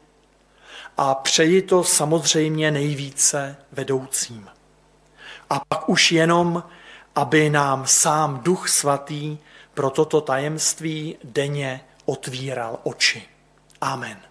a 0.96 1.14
přeji 1.14 1.62
to 1.62 1.84
samozřejmě 1.84 2.70
nejvíce 2.70 3.56
vedoucím. 3.72 4.48
A 5.50 5.60
pak 5.68 5.88
už 5.88 6.12
jenom, 6.12 6.62
aby 7.14 7.50
nám 7.50 7.86
sám 7.86 8.40
Duch 8.42 8.68
Svatý 8.68 9.38
pro 9.74 9.90
toto 9.90 10.20
tajemství 10.20 11.16
denně 11.24 11.80
otvíral 12.04 12.78
oči. 12.82 13.22
Amen. 13.80 14.27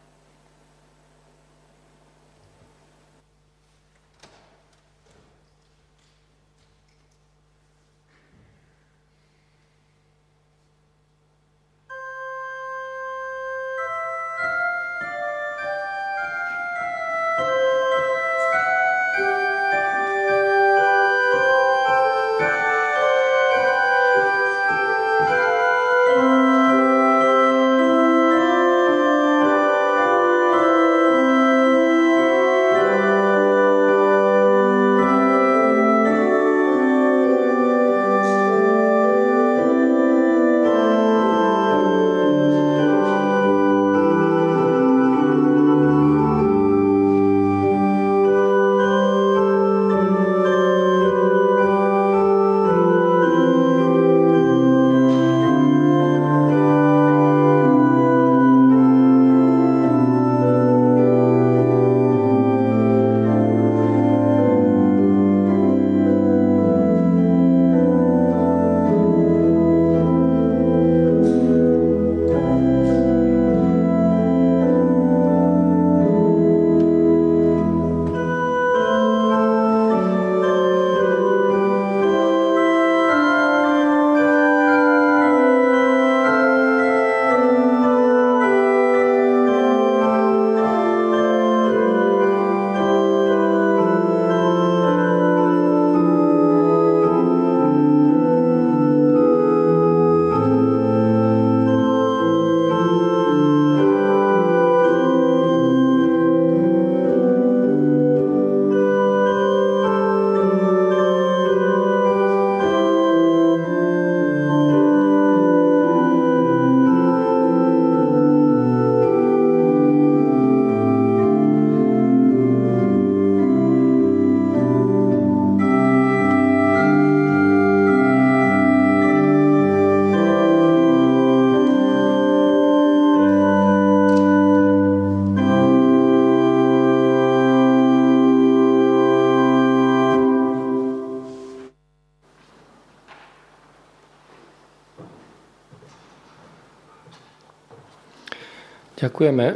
Ďakujeme, 149.17 149.47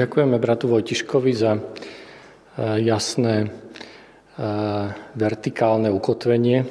ďakujeme 0.00 0.36
bratu 0.48 0.64
Vojtiškovi 0.72 1.36
za 1.36 1.60
eh, 1.60 2.80
jasné 2.88 3.44
eh, 3.44 4.84
vertikálne 5.12 5.92
ukotvenie 5.92 6.64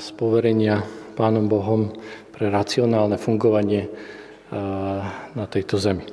z 0.00 0.08
eh, 0.08 0.16
poverenia 0.16 0.80
Pánom 1.12 1.44
Bohom 1.44 1.92
pre 2.32 2.48
racionálne 2.48 3.20
fungovanie 3.20 3.92
na 5.36 5.44
tejto 5.44 5.76
zemi. 5.76 6.08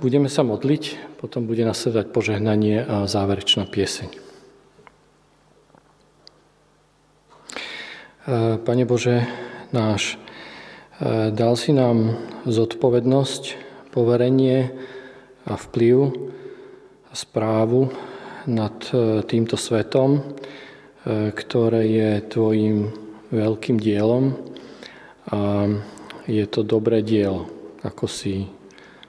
Budeme 0.00 0.28
sa 0.32 0.40
modliť, 0.42 0.82
potom 1.20 1.44
bude 1.44 1.68
nasledovať 1.68 2.06
požehnanie 2.16 2.80
a 2.80 3.04
záverečná 3.04 3.68
pieseň. 3.68 4.08
Pane 8.64 8.84
Bože, 8.88 9.28
náš 9.70 10.21
dal 11.34 11.58
si 11.58 11.74
nám 11.74 12.14
zodpovednosť, 12.46 13.58
poverenie 13.90 14.70
a 15.50 15.58
vplyv 15.58 15.96
a 17.10 17.14
správu 17.14 17.90
nad 18.46 18.74
eh, 18.94 19.22
týmto 19.26 19.58
svetom, 19.58 20.22
eh, 20.22 21.34
ktoré 21.34 21.82
je 21.90 22.10
tvojim 22.30 22.76
veľkým 23.34 23.82
dielom 23.82 24.36
a 25.32 25.66
je 26.28 26.44
to 26.46 26.62
dobré 26.62 27.00
dielo, 27.02 27.48
ako 27.82 28.04
si 28.06 28.46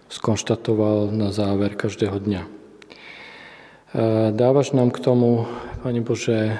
skonštatoval 0.07 1.11
na 1.11 1.33
záver 1.33 1.75
každého 1.75 2.21
dňa. 2.21 2.41
Dávaš 4.31 4.71
nám 4.71 4.95
k 4.95 5.03
tomu, 5.03 5.45
Pane 5.83 6.01
Bože, 6.01 6.57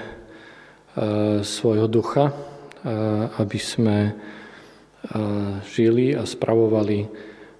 svojho 1.42 1.88
ducha, 1.88 2.36
aby 3.40 3.58
sme 3.58 4.14
žili 5.68 6.16
a 6.16 6.24
spravovali 6.24 7.08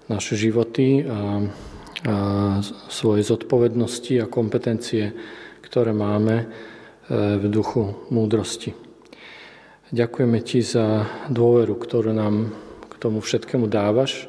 naše 0.08 0.36
životy 0.36 1.04
a, 1.04 1.04
a 1.04 2.16
svoje 2.88 3.24
zodpovednosti 3.24 4.20
a 4.20 4.28
kompetencie, 4.28 5.12
ktoré 5.64 5.96
máme 5.96 6.44
e, 6.44 6.46
v 7.40 7.44
duchu 7.48 8.08
múdrosti. 8.12 8.76
Ďakujeme 9.94 10.38
Ti 10.44 10.60
za 10.60 10.86
dôveru, 11.32 11.76
ktorú 11.76 12.12
nám 12.12 12.52
k 12.88 12.94
tomu 13.00 13.24
všetkému 13.24 13.68
dávaš. 13.68 14.24
E, 14.24 14.26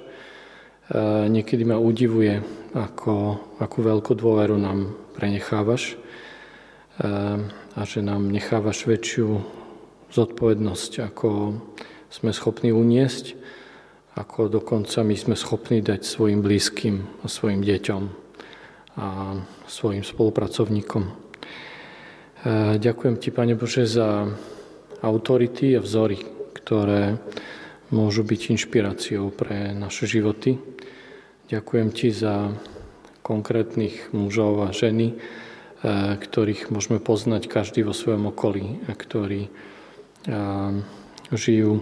niekedy 1.28 1.68
ma 1.68 1.76
udivuje, 1.76 2.40
ako, 2.72 3.40
akú 3.60 3.80
veľkú 3.84 4.16
dôveru 4.16 4.56
nám 4.56 4.96
prenechávaš 5.16 5.96
e, 5.96 5.96
a 7.76 7.82
že 7.84 8.00
nám 8.00 8.32
nechávaš 8.32 8.88
väčšiu 8.88 9.28
zodpovednosť, 10.16 11.12
ako 11.12 11.60
sme 12.10 12.32
schopní 12.32 12.72
uniesť, 12.72 13.36
ako 14.16 14.48
dokonca 14.48 15.04
my 15.04 15.16
sme 15.20 15.36
schopní 15.36 15.84
dať 15.84 16.08
svojim 16.08 16.40
blízkym 16.40 17.04
a 17.24 17.28
svojim 17.28 17.60
deťom 17.60 18.04
a 18.96 19.08
svojim 19.68 20.08
spolupracovníkom. 20.08 21.04
E, 21.04 21.12
ďakujem 22.80 23.16
Ti, 23.20 23.30
Pane 23.36 23.60
Bože, 23.60 23.84
za 23.84 24.24
autority 25.04 25.76
a 25.76 25.84
vzory, 25.84 26.24
ktoré 26.56 27.20
môžu 27.92 28.24
byť 28.24 28.42
inšpiráciou 28.56 29.36
pre 29.36 29.76
naše 29.76 30.08
životy. 30.08 30.56
Ďakujem 31.52 31.90
Ti 31.92 32.10
za 32.16 32.56
konkrétnych 33.20 34.16
mužov 34.16 34.64
a 34.64 34.72
ženy, 34.72 35.12
e, 35.12 35.16
ktorých 36.16 36.72
môžeme 36.72 37.04
poznať 37.04 37.52
každý 37.52 37.84
vo 37.84 37.92
svojom 37.92 38.32
okolí 38.32 38.80
a 38.88 38.96
ktorí 38.96 39.52
e, 39.52 39.52
žijú 41.34 41.82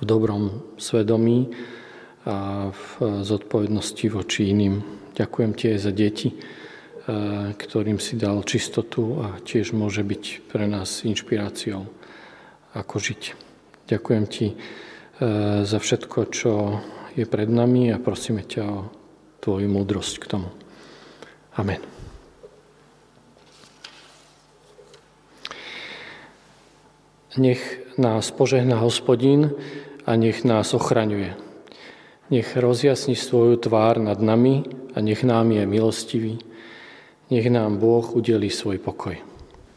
v 0.00 0.02
dobrom 0.02 0.74
svedomí 0.76 1.54
a 2.24 2.68
v 2.72 2.88
zodpovednosti 3.22 4.06
voči 4.08 4.52
iným. 4.52 4.80
Ďakujem 5.12 5.52
Ti 5.54 5.64
aj 5.76 5.78
za 5.78 5.92
deti, 5.92 6.28
e, 6.32 6.36
ktorým 7.52 8.00
si 8.00 8.16
dal 8.16 8.40
čistotu 8.42 9.20
a 9.20 9.26
tiež 9.44 9.76
môže 9.76 10.00
byť 10.02 10.48
pre 10.48 10.64
nás 10.66 11.04
inšpiráciou, 11.04 11.84
ako 12.74 12.94
žiť. 12.96 13.22
Ďakujem 13.88 14.24
Ti 14.26 14.46
za 15.62 15.78
všetko, 15.78 16.18
čo 16.34 16.52
je 17.14 17.24
pred 17.26 17.46
nami 17.46 17.94
a 17.94 18.02
prosíme 18.02 18.42
ťa 18.42 18.64
o 18.66 18.90
tvoju 19.38 19.68
múdrosť 19.70 20.14
k 20.18 20.26
tomu. 20.26 20.48
Amen. 21.54 21.93
Nech 27.36 27.82
nás 27.98 28.30
požehná 28.30 28.78
hospodín 28.78 29.50
a 30.06 30.16
nech 30.16 30.44
nás 30.44 30.74
ochraňuje. 30.74 31.34
Nech 32.30 32.56
rozjasní 32.56 33.16
svoju 33.16 33.56
tvár 33.56 33.98
nad 33.98 34.20
nami 34.20 34.62
a 34.94 35.00
nech 35.00 35.24
nám 35.24 35.52
je 35.52 35.66
milostivý. 35.66 36.38
Nech 37.30 37.50
nám 37.50 37.76
Boh 37.76 38.16
udelí 38.16 38.50
svoj 38.50 38.78
pokoj. 38.78 39.16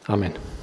Amen. 0.08 0.57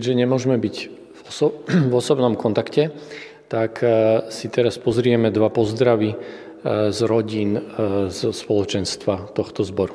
Keďže 0.00 0.16
nemôžeme 0.16 0.56
byť 0.56 0.76
v, 0.88 1.20
oso- 1.28 1.60
v 1.92 1.92
osobnom 1.92 2.32
kontakte, 2.32 2.88
tak 3.52 3.84
e, 3.84 4.24
si 4.32 4.48
teraz 4.48 4.80
pozrieme 4.80 5.28
dva 5.28 5.52
pozdravy 5.52 6.16
e, 6.16 6.18
z 6.88 6.98
rodín, 7.04 7.60
e, 7.60 7.62
z 8.08 8.32
spoločenstva 8.32 9.28
tohto 9.36 9.60
zboru. 9.60 9.92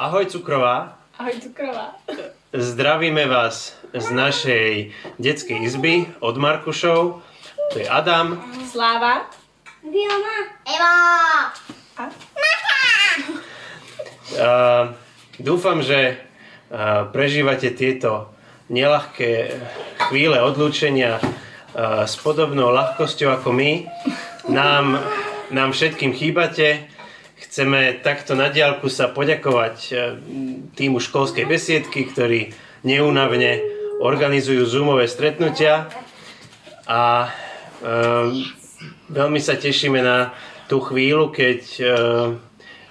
Ahoj 0.00 0.24
Cukrová. 0.32 1.04
Ahoj 1.20 1.36
Cukrová. 1.36 2.00
Zdravíme 2.56 3.28
vás 3.28 3.76
z 3.92 4.06
našej 4.08 4.96
detskej 5.20 5.68
izby 5.68 6.08
od 6.24 6.40
Markušov. 6.40 7.20
To 7.20 7.76
je 7.76 7.84
Adam. 7.84 8.40
Sláva. 8.72 9.28
Diana. 9.84 10.48
Eva. 10.64 10.96
A? 12.00 12.04
Uh, 14.40 15.09
Dúfam, 15.40 15.80
že 15.80 16.20
prežívate 17.16 17.72
tieto 17.72 18.28
nelahké 18.68 19.56
chvíle 20.08 20.36
odlúčenia 20.36 21.16
s 22.04 22.14
podobnou 22.20 22.68
ľahkosťou 22.68 23.40
ako 23.40 23.48
my. 23.56 23.88
Nám, 24.52 25.00
nám 25.48 25.72
všetkým 25.72 26.12
chýbate. 26.12 26.92
Chceme 27.40 28.04
takto 28.04 28.36
na 28.36 28.52
diálku 28.52 28.92
sa 28.92 29.08
poďakovať 29.08 29.76
týmu 30.76 31.00
školskej 31.00 31.48
besiedky, 31.48 32.04
ktorí 32.04 32.52
neúnavne 32.84 33.64
organizujú 34.04 34.68
zoomové 34.68 35.08
stretnutia 35.08 35.88
a 36.84 37.32
veľmi 39.08 39.40
sa 39.40 39.56
tešíme 39.56 40.04
na 40.04 40.36
tú 40.68 40.84
chvíľu, 40.84 41.32
keď 41.32 41.60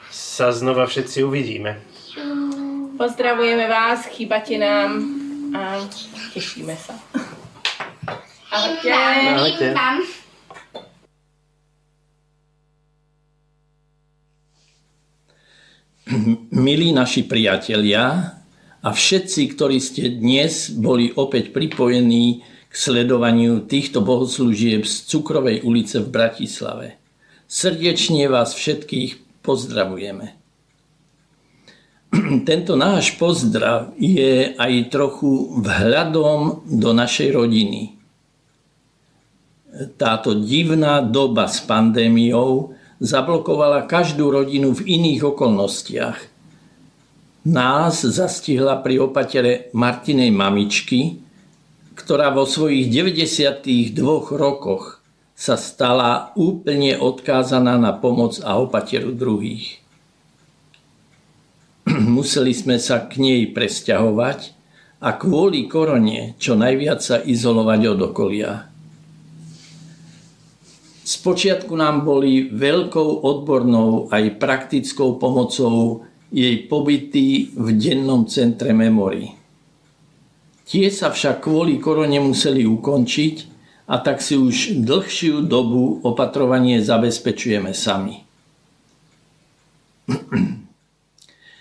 sa 0.10 0.50
znova 0.50 0.90
všetci 0.90 1.22
uvidíme. 1.22 1.89
Pozdravujeme 3.00 3.64
vás, 3.72 4.12
chyba 4.12 4.40
ti 4.44 4.60
nám 4.60 5.00
a 5.56 5.88
těšíme 6.34 6.76
se. 6.76 6.94
Ahojte. 8.52 8.92
Ahojte. 9.36 9.76
Milí 16.52 16.92
naši 16.92 17.24
priatelia 17.24 18.36
a 18.84 18.90
všetci, 18.92 19.48
ktorí 19.56 19.80
ste 19.80 20.20
dnes 20.20 20.68
boli 20.68 21.16
opäť 21.16 21.56
pripojení 21.56 22.44
k 22.68 22.74
sledovaniu 22.76 23.64
týchto 23.64 24.04
bohoslúžieb 24.04 24.84
z 24.84 24.96
Cukrovej 25.08 25.64
ulice 25.64 26.04
v 26.04 26.12
Bratislave. 26.12 27.00
Srdečne 27.48 28.28
vás 28.28 28.52
všetkých 28.52 29.40
pozdravujeme. 29.40 30.39
Tento 32.50 32.74
náš 32.74 33.18
pozdrav 33.22 33.94
je 33.98 34.58
aj 34.58 34.74
trochu 34.90 35.62
vhľadom 35.62 36.66
do 36.66 36.90
našej 36.94 37.30
rodiny. 37.38 37.94
Táto 40.02 40.34
divná 40.34 41.06
doba 41.06 41.46
s 41.46 41.62
pandémiou 41.62 42.74
zablokovala 42.98 43.86
každú 43.86 44.34
rodinu 44.34 44.74
v 44.74 44.82
iných 45.00 45.22
okolnostiach. 45.30 46.20
Nás 47.48 48.04
zastihla 48.04 48.82
pri 48.84 49.00
opatere 49.00 49.72
Martinej 49.72 50.34
mamičky, 50.34 51.22
ktorá 51.96 52.34
vo 52.34 52.44
svojich 52.44 52.92
92 52.92 53.96
rokoch 54.36 55.00
sa 55.40 55.56
stala 55.56 56.36
úplne 56.36 57.00
odkázaná 57.00 57.80
na 57.80 57.96
pomoc 57.96 58.44
a 58.44 58.60
opateru 58.60 59.16
druhých. 59.16 59.80
Museli 62.00 62.56
sme 62.56 62.80
sa 62.80 63.12
k 63.12 63.20
nej 63.20 63.42
presťahovať 63.52 64.56
a 65.04 65.10
kvôli 65.20 65.68
korone 65.68 66.40
čo 66.40 66.56
najviac 66.56 67.04
sa 67.04 67.20
izolovať 67.20 67.82
od 67.92 68.00
okolia. 68.08 68.52
Spočiatku 71.04 71.74
nám 71.76 72.08
boli 72.08 72.48
veľkou 72.54 73.26
odbornou 73.26 74.08
aj 74.14 74.40
praktickou 74.40 75.20
pomocou 75.20 76.08
jej 76.32 76.70
pobyty 76.70 77.52
v 77.52 77.68
dennom 77.76 78.30
centre 78.30 78.72
Memory. 78.72 79.34
Tie 80.70 80.88
sa 80.94 81.10
však 81.10 81.42
kvôli 81.42 81.82
korone 81.82 82.22
museli 82.22 82.62
ukončiť 82.64 83.36
a 83.90 83.98
tak 84.00 84.22
si 84.22 84.38
už 84.38 84.86
dlhšiu 84.86 85.42
dobu 85.50 86.00
opatrovanie 86.06 86.80
zabezpečujeme 86.80 87.74
sami. 87.74 88.22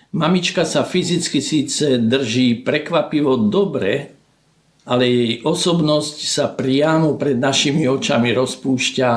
Mamička 0.09 0.65
sa 0.65 0.81
fyzicky 0.81 1.37
síce 1.37 2.01
drží 2.01 2.65
prekvapivo 2.65 3.37
dobre, 3.45 4.17
ale 4.89 5.05
jej 5.05 5.33
osobnosť 5.45 6.17
sa 6.25 6.49
priamo 6.49 7.13
pred 7.13 7.37
našimi 7.37 7.85
očami 7.85 8.33
rozpúšťa 8.33 9.09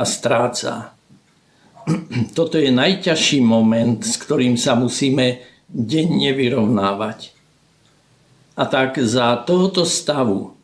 a 0.00 0.04
stráca. 0.08 0.96
Toto 2.38 2.56
je 2.56 2.72
najťažší 2.72 3.44
moment, 3.44 4.00
s 4.00 4.16
ktorým 4.16 4.56
sa 4.56 4.72
musíme 4.72 5.44
denne 5.68 6.32
vyrovnávať. 6.32 7.36
A 8.56 8.64
tak 8.64 8.96
za 9.04 9.36
tohoto 9.44 9.84
stavu 9.84 10.56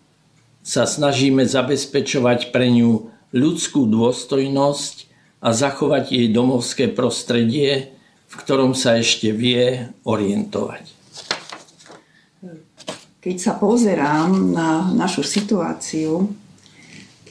sa 0.64 0.89
snažíme 0.89 1.45
zabezpečovať 1.45 2.57
pre 2.57 2.72
ňu 2.72 3.12
ľudskú 3.37 3.85
dôstojnosť 3.85 5.12
a 5.45 5.53
zachovať 5.53 6.05
jej 6.09 6.26
domovské 6.32 6.89
prostredie, 6.89 7.94
v 8.35 8.43
ktorom 8.43 8.74
sa 8.74 8.99
ešte 8.99 9.30
vie 9.30 9.95
orientovať. 10.03 10.91
Keď 13.22 13.37
sa 13.39 13.55
pozerám 13.55 14.35
na 14.51 14.91
našu 14.91 15.22
situáciu, 15.22 16.35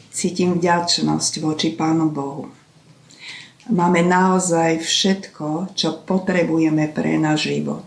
cítim 0.10 0.56
vďačnosť 0.56 1.34
voči 1.44 1.76
Pánu 1.76 2.08
Bohu. 2.08 2.48
Máme 3.68 4.00
naozaj 4.02 4.80
všetko, 4.80 5.76
čo 5.76 6.00
potrebujeme 6.08 6.88
pre 6.88 7.20
náš 7.20 7.52
život. 7.52 7.86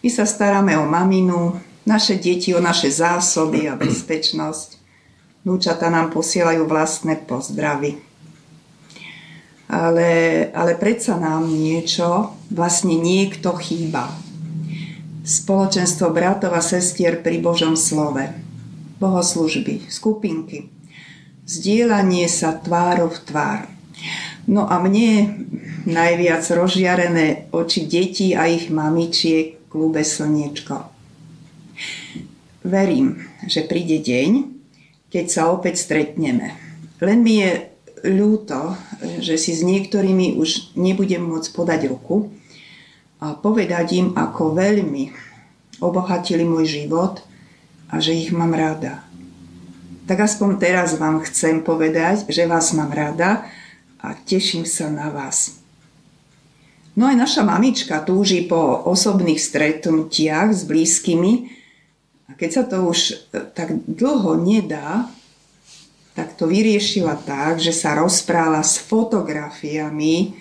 My 0.00 0.08
sa 0.08 0.24
staráme 0.24 0.76
o 0.80 0.88
maminu, 0.88 1.60
naše 1.84 2.16
deti 2.16 2.56
o 2.56 2.60
naše 2.60 2.88
zásoby 2.88 3.68
a 3.68 3.76
bezpečnosť. 3.76 4.80
Núčata 5.44 5.92
nám 5.92 6.08
posielajú 6.08 6.64
vlastné 6.64 7.20
pozdravy. 7.28 8.00
Ale, 9.64 10.10
ale 10.52 10.72
predsa 10.76 11.16
nám 11.16 11.48
niečo, 11.48 12.36
vlastne 12.52 12.94
niekto 12.94 13.56
chýba. 13.56 14.12
Spoločenstvo 15.24 16.12
bratov 16.12 16.52
a 16.52 16.60
sestier 16.60 17.24
pri 17.24 17.40
Božom 17.40 17.74
slove. 17.74 18.28
Bohoslužby, 19.00 19.88
skupinky, 19.88 20.68
zdieľanie 21.48 22.28
sa 22.28 22.56
tvárov 22.60 23.10
v 23.12 23.20
tvár. 23.24 23.60
No 24.44 24.68
a 24.68 24.76
mne 24.80 25.40
najviac 25.88 26.44
rozžiarené 26.44 27.48
oči 27.52 27.88
detí 27.88 28.36
a 28.36 28.44
ich 28.44 28.68
mamičiek 28.68 29.64
klube 29.72 30.04
Slniečko. 30.04 30.92
Verím, 32.64 33.20
že 33.48 33.64
príde 33.64 34.00
deň, 34.00 34.30
keď 35.08 35.24
sa 35.28 35.52
opäť 35.52 35.84
stretneme. 35.84 36.56
Len 37.00 37.18
mi 37.20 37.40
je 37.40 37.73
ľúto, 38.04 38.76
že 39.18 39.40
si 39.40 39.56
s 39.56 39.64
niektorými 39.64 40.36
už 40.36 40.76
nebudem 40.76 41.24
môcť 41.24 41.48
podať 41.56 41.88
ruku 41.88 42.28
a 43.18 43.32
povedať 43.32 43.86
im, 43.96 44.06
ako 44.12 44.52
veľmi 44.52 45.10
obohatili 45.80 46.44
môj 46.44 46.84
život 46.84 47.24
a 47.88 47.98
že 47.98 48.12
ich 48.12 48.28
mám 48.30 48.52
rada 48.52 49.04
tak 50.04 50.20
aspoň 50.20 50.60
teraz 50.60 51.00
vám 51.00 51.24
chcem 51.24 51.64
povedať, 51.64 52.28
že 52.28 52.44
vás 52.44 52.76
mám 52.76 52.92
rada 52.92 53.48
a 54.00 54.12
teším 54.12 54.68
sa 54.68 54.92
na 54.92 55.08
vás. 55.08 55.56
No 56.94 57.08
aj 57.10 57.16
naša 57.18 57.42
mamička 57.42 58.04
túži 58.04 58.44
po 58.44 58.84
osobných 58.86 59.40
stretnutiach 59.40 60.52
s 60.54 60.62
blízkymi 60.68 61.32
a 62.30 62.36
keď 62.36 62.50
sa 62.52 62.62
to 62.68 62.86
už 62.86 62.98
e, 63.10 63.14
tak 63.50 63.74
dlho 63.88 64.38
nedá, 64.38 65.08
tak 66.14 66.38
to 66.38 66.46
vyriešila 66.46 67.18
tak, 67.26 67.58
že 67.58 67.74
sa 67.74 67.98
rozpráva 67.98 68.62
s 68.62 68.78
fotografiami 68.78 70.38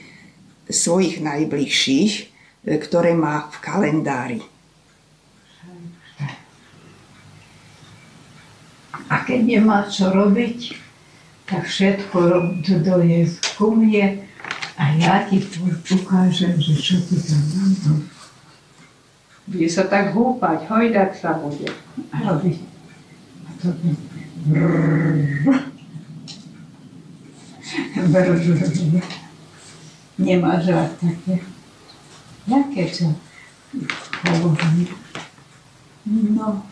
svojich 0.70 1.20
najbližších, 1.20 2.14
e, 2.22 2.78
ktoré 2.78 3.18
má 3.18 3.50
v 3.50 3.58
kalendári. 3.60 4.42
A 9.10 9.22
keď 9.26 9.40
nemá 9.46 9.90
čo 9.90 10.14
robiť, 10.14 10.78
tak 11.46 11.70
všetko 11.70 12.18
je 13.04 13.22
ku 13.58 13.76
mne 13.76 14.26
a 14.74 14.84
ja 14.98 15.28
ti 15.30 15.38
ukážem, 15.94 16.58
že 16.58 16.74
čo 16.78 16.98
ti 17.04 17.18
tam 17.22 17.44
mám. 17.54 18.02
Bude 19.44 19.68
sa 19.68 19.86
tak 19.86 20.16
húpať, 20.16 20.66
hojdať 20.72 21.12
sa 21.20 21.36
bude. 21.36 21.68
A 22.10 22.18
to 23.60 23.70
Nemá 30.20 30.60
žád 30.60 30.92
také. 31.00 31.40
Jaké 32.48 32.84
čo? 32.92 33.16
No. 36.12 36.64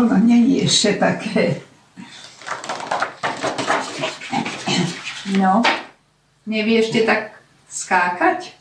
ono 0.00 0.16
není 0.24 0.64
ešte 0.64 0.96
také. 0.96 1.60
No, 5.36 5.62
nevie 6.46 6.80
ešte 6.80 7.04
tak 7.04 7.36
skákať? 7.68 8.56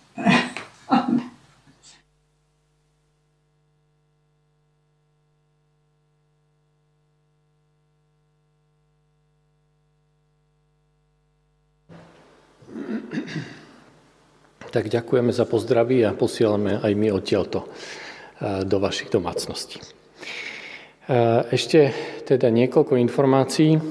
Tak 14.70 14.86
ďakujeme 14.86 15.34
za 15.34 15.50
pozdraví 15.50 16.06
a 16.06 16.14
posielame 16.14 16.78
aj 16.78 16.94
my 16.94 17.10
odtiaľto 17.10 17.66
eh, 17.66 18.62
do 18.62 18.78
vašich 18.78 19.10
domácností. 19.10 19.82
Eh, 19.82 21.42
ešte 21.50 21.90
teda 22.30 22.54
niekoľko 22.54 22.94
informácií 23.02 23.82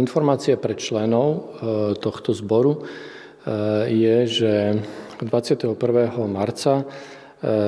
Informácia 0.00 0.56
pre 0.56 0.72
členov 0.72 1.60
tohto 2.00 2.32
zboru 2.32 2.88
je, 3.92 4.16
že 4.24 4.80
21. 5.20 5.76
marca 6.24 6.88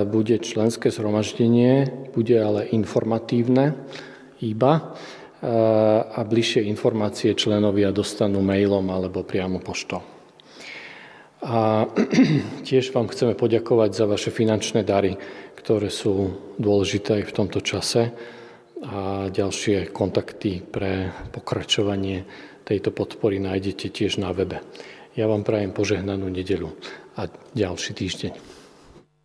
bude 0.09 0.41
členské 0.41 0.89
zhromaždenie, 0.89 1.89
bude 2.17 2.37
ale 2.41 2.65
informatívne 2.73 3.77
iba 4.41 4.97
a 6.17 6.21
bližšie 6.25 6.65
informácie 6.65 7.37
členovia 7.37 7.93
dostanú 7.93 8.41
mailom 8.41 8.89
alebo 8.89 9.21
priamo 9.21 9.61
poštou. 9.61 10.01
A 11.45 11.85
tiež 12.69 12.91
vám 12.97 13.13
chceme 13.13 13.37
poďakovať 13.37 13.91
za 13.93 14.05
vaše 14.09 14.31
finančné 14.33 14.83
dary, 14.83 15.15
ktoré 15.55 15.93
sú 15.93 16.33
dôležité 16.57 17.23
aj 17.23 17.25
v 17.29 17.37
tomto 17.37 17.61
čase 17.61 18.03
a 18.87 19.29
ďalšie 19.29 19.93
kontakty 19.93 20.65
pre 20.65 21.13
pokračovanie 21.33 22.25
tejto 22.67 22.91
podpory 22.91 23.39
nájdete 23.39 23.93
tiež 23.93 24.19
na 24.19 24.33
webe. 24.33 24.59
Ja 25.17 25.31
vám 25.31 25.47
prajem 25.47 25.73
požehnanú 25.73 26.29
nedelu 26.29 26.73
a 27.17 27.29
ďalší 27.57 27.93
týždeň. 27.97 28.56